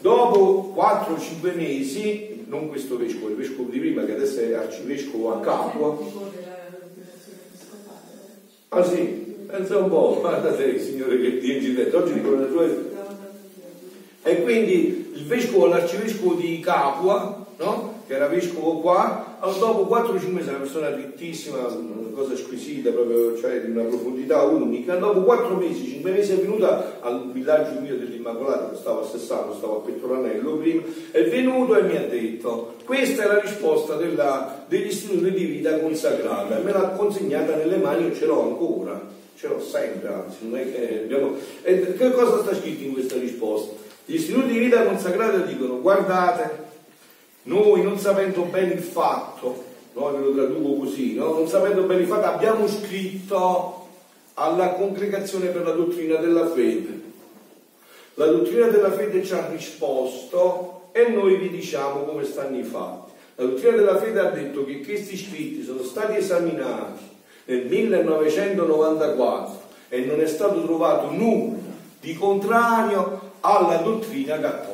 [0.00, 5.40] Dopo 4-5 mesi, non questo vescovo, il vescovo di prima che adesso è arcivescovo a
[5.40, 5.98] Capua.
[8.68, 12.90] Ah sì, pensa un po', guarda te signore che ti incidente, oggi dicono le tue...
[14.24, 17.91] E quindi il vescovo, l'arcivescovo di Capua, no?
[18.12, 23.62] Che era vescovo qua, dopo 4-5 mesi, una persona rittissima, una cosa squisita, proprio, cioè
[23.62, 28.68] di una profondità unica, dopo 4 mesi, 5 mesi è venuta al villaggio mio dell'Immacolata,
[28.68, 33.22] che stavo a Sessano, stavo a Pettoranello prima, è venuto e mi ha detto, questa
[33.22, 38.14] è la risposta della, degli istituti di vita consacrata, me l'ha consegnata nelle mani e
[38.14, 39.00] ce l'ho ancora,
[39.36, 41.32] ce l'ho sempre, anzi, non è che abbiamo...
[41.62, 43.72] E che cosa sta scritto in questa risposta?
[44.04, 46.71] Gli istituti di vita consacrata dicono guardate,
[47.44, 49.64] noi non sapendo bene il fatto,
[49.94, 51.32] no, ve lo traduco così, no?
[51.32, 53.88] non sapendo bene il fatto abbiamo scritto
[54.34, 57.00] alla congregazione per la dottrina della fede.
[58.14, 63.10] La dottrina della fede ci ha risposto e noi vi diciamo come stanno i fatti.
[63.36, 67.02] La dottrina della fede ha detto che questi scritti sono stati esaminati
[67.46, 71.58] nel 1994 e non è stato trovato nulla
[72.00, 74.71] di contrario alla dottrina cattolica.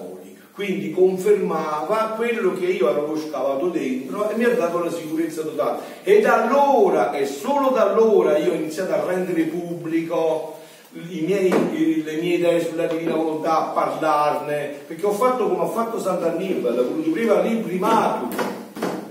[0.58, 5.78] Quindi confermava quello che io avevo scavato dentro e mi ha dato la sicurezza totale.
[6.02, 10.58] E da allora, e solo da allora, io ho iniziato a rendere pubblico
[10.90, 16.00] miei, le mie idee sulla divina volontà, a parlarne, perché ho fatto come ha fatto
[16.00, 18.30] Sant'Annibale, ho voluto prima l'imprimatum,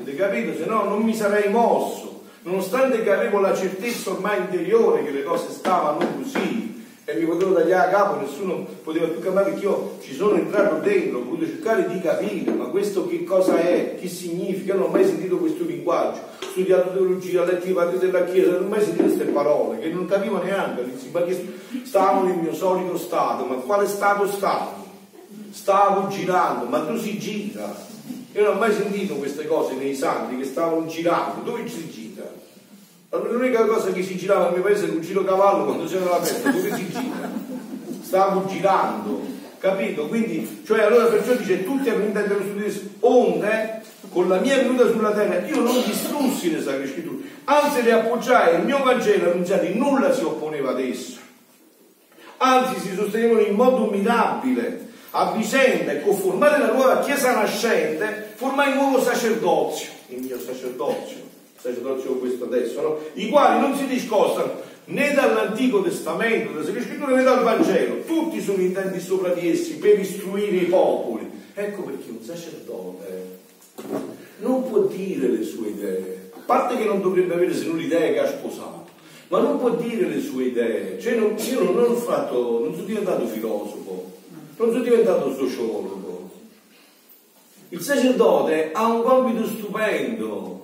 [0.01, 0.53] avete capito?
[0.53, 5.23] Se no non mi sarei mosso, nonostante che avevo la certezza ormai interiore che le
[5.23, 6.76] cose stavano così,
[7.09, 10.79] e mi potevo tagliare a capo, nessuno poteva più cambiare perché io ci sono entrato
[10.79, 14.87] dentro, ho voluto cercare di capire, ma questo che cosa è, che significa, non ho
[14.87, 18.67] mai sentito questo linguaggio, ho studiato teologia, ho letto i padri della Chiesa, non ho
[18.67, 20.83] mai sentito queste parole, che non capivo neanche
[21.13, 21.53] ma che
[21.83, 24.85] stavo nel mio solito stato, ma quale stato stavo?
[25.49, 27.73] Stavo girando, ma tu si gira.
[28.33, 32.06] Io non ho mai sentito queste cose nei santi che stavano girando, dove si gira?
[33.09, 36.21] L'unica cosa che si girava nel mio paese era un giro cavallo quando c'era la
[36.21, 37.31] festa, dove si gira?
[38.01, 39.21] Stavo girando,
[39.59, 40.07] capito?
[40.07, 45.11] Quindi, cioè allora perciò dice tutti hanno intento studire onde con la mia venuta sulla
[45.11, 50.13] terra io non distrussi le sacre scritture, anzi le appoggiai il mio Vangelo annunziati, nulla
[50.13, 51.19] si opponeva ad esso,
[52.37, 58.71] anzi si sostenevano in modo mirabile a vicenda e conformare la nuova chiesa nascente, formai
[58.71, 61.26] un nuovo sacerdozio, il mio sacerdozio
[61.59, 62.99] sacerdozio questo adesso, no?
[63.13, 68.41] i quali non si discostano né dall'Antico Testamento, dalle Sacre Scritture, né dal Vangelo, tutti
[68.41, 71.29] sono intenti sopra di essi per istruire i popoli.
[71.53, 73.35] Ecco perché un sacerdote
[74.39, 78.11] non può dire le sue idee, a parte che non dovrebbe avere se non l'idea
[78.11, 78.85] che ha sposato,
[79.29, 80.99] ma non può dire le sue idee.
[80.99, 84.11] Cioè non, io non, ho fatto, non sono diventato filosofo,
[84.57, 86.29] non sono diventato sociologo.
[87.69, 90.56] Il sacerdote ha un compito stupendo,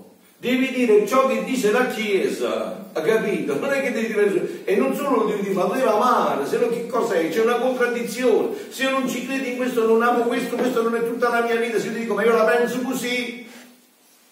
[0.44, 3.58] devi dire ciò che dice la Chiesa, ha capito?
[3.58, 6.46] Non è che devi dire, e non solo lo devi dire, ma lo devi amare,
[6.46, 7.30] se no che cos'è?
[7.30, 10.96] C'è una contraddizione, se io non ci credi in questo, non amo questo, questo non
[10.96, 13.48] è tutta la mia vita, se io dico, ma io la penso così,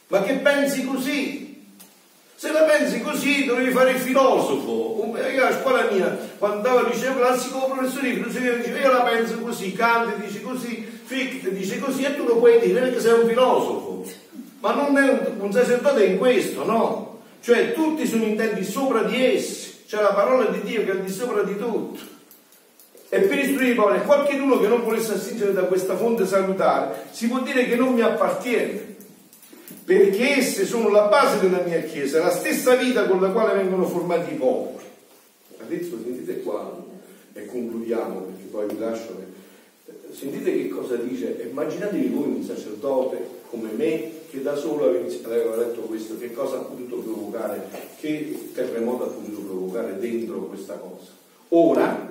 [0.07, 1.63] ma che pensi così?
[2.35, 5.15] Se la pensi così dovevi fare il filosofo.
[5.33, 7.73] Io a scuola mia, quando andavo al liceo classico, il
[8.19, 12.37] professore diceva io la penso così, Kant dice così, Fichte dice così e tu lo
[12.37, 13.80] puoi dire perché sei un filosofo.
[14.61, 17.19] Ma non è un, sacerdote in questo, no?
[17.41, 21.11] Cioè tutti sono intenti sopra di essi, c'è la parola di Dio che è di
[21.11, 21.99] sopra di tutto.
[23.09, 27.27] E per istruire i poveri, qualcuno che non volesse assigere da questa fonte salutare, si
[27.27, 28.95] può dire che non mi appartiene,
[29.83, 33.87] perché esse sono la base della mia Chiesa, la stessa vita con la quale vengono
[33.87, 34.85] formati i popoli.
[35.59, 36.71] Adesso sentite qua,
[37.33, 39.29] e concludiamo perché poi vi lascio.
[40.11, 45.81] Sentite che cosa dice, immaginatevi voi un sacerdote come me che da solo aveva letto
[45.81, 47.67] questo, che cosa ha potuto provocare,
[47.99, 51.11] che terremoto ha potuto provocare dentro questa cosa.
[51.49, 52.09] Ora,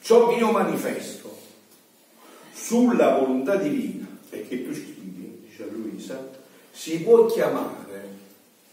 [0.00, 1.36] ciò che io manifesto
[2.54, 6.30] sulla volontà divina e che tu scrivi, dice Luisa,
[6.70, 8.08] si può chiamare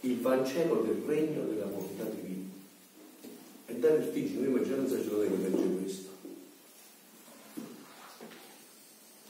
[0.02, 2.52] il Vangelo del regno della volontà divina.
[3.66, 6.09] E dare il figlio, noi immaginiamo un sacerdote che legge questo.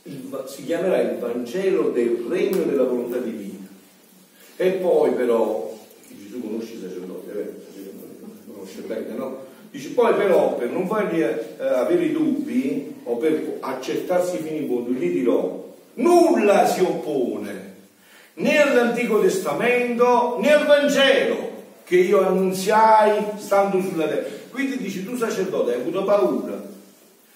[0.10, 3.68] Il, si chiamerà il Vangelo del regno della volontà divina.
[4.56, 7.54] E poi però, Gesù conosce i sacerdoti, eh,
[8.52, 9.48] conosce bene, no?
[9.72, 14.92] Dice poi però per non fargli eh, avere dubbi o per accertarsi fino in fondo,
[14.92, 17.68] gli dirò, nulla si oppone
[18.36, 21.48] né all'Antico Testamento né al Vangelo
[21.84, 24.28] che io annunziai stando sulla terra.
[24.50, 26.62] Quindi dici tu sacerdote hai avuto paura,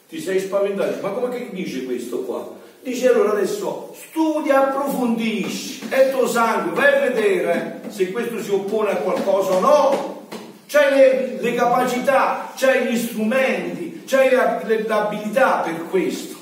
[0.09, 2.61] ti sei spaventato, ma come che dice questo qua?
[2.83, 8.91] Dice allora adesso studia, approfondisci, è tuo sangue, vai a vedere se questo si oppone
[8.91, 10.27] a qualcosa o no.
[10.67, 16.35] C'hai le, le capacità, c'hai gli strumenti, c'hai l'abilità per questo.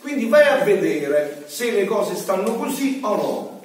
[0.00, 3.62] Quindi vai a vedere se le cose stanno così o no.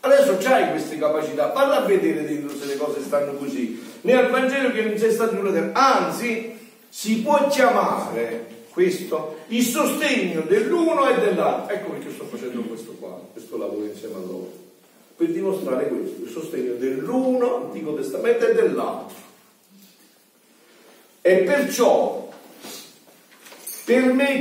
[0.00, 3.82] Adesso c'hai queste capacità, valla a vedere dentro se le cose stanno così.
[4.02, 10.40] Né al Vangelo che non c'è stato nulla, anzi si può chiamare questo, il sostegno
[10.42, 11.74] dell'uno e dell'altro.
[11.74, 14.50] Ecco perché sto facendo questo qua, questo lavoro insieme a loro,
[15.16, 19.16] per dimostrare questo, il sostegno dell'uno, Antico Testamento, e dell'altro.
[21.20, 22.30] E perciò,
[23.84, 24.40] per me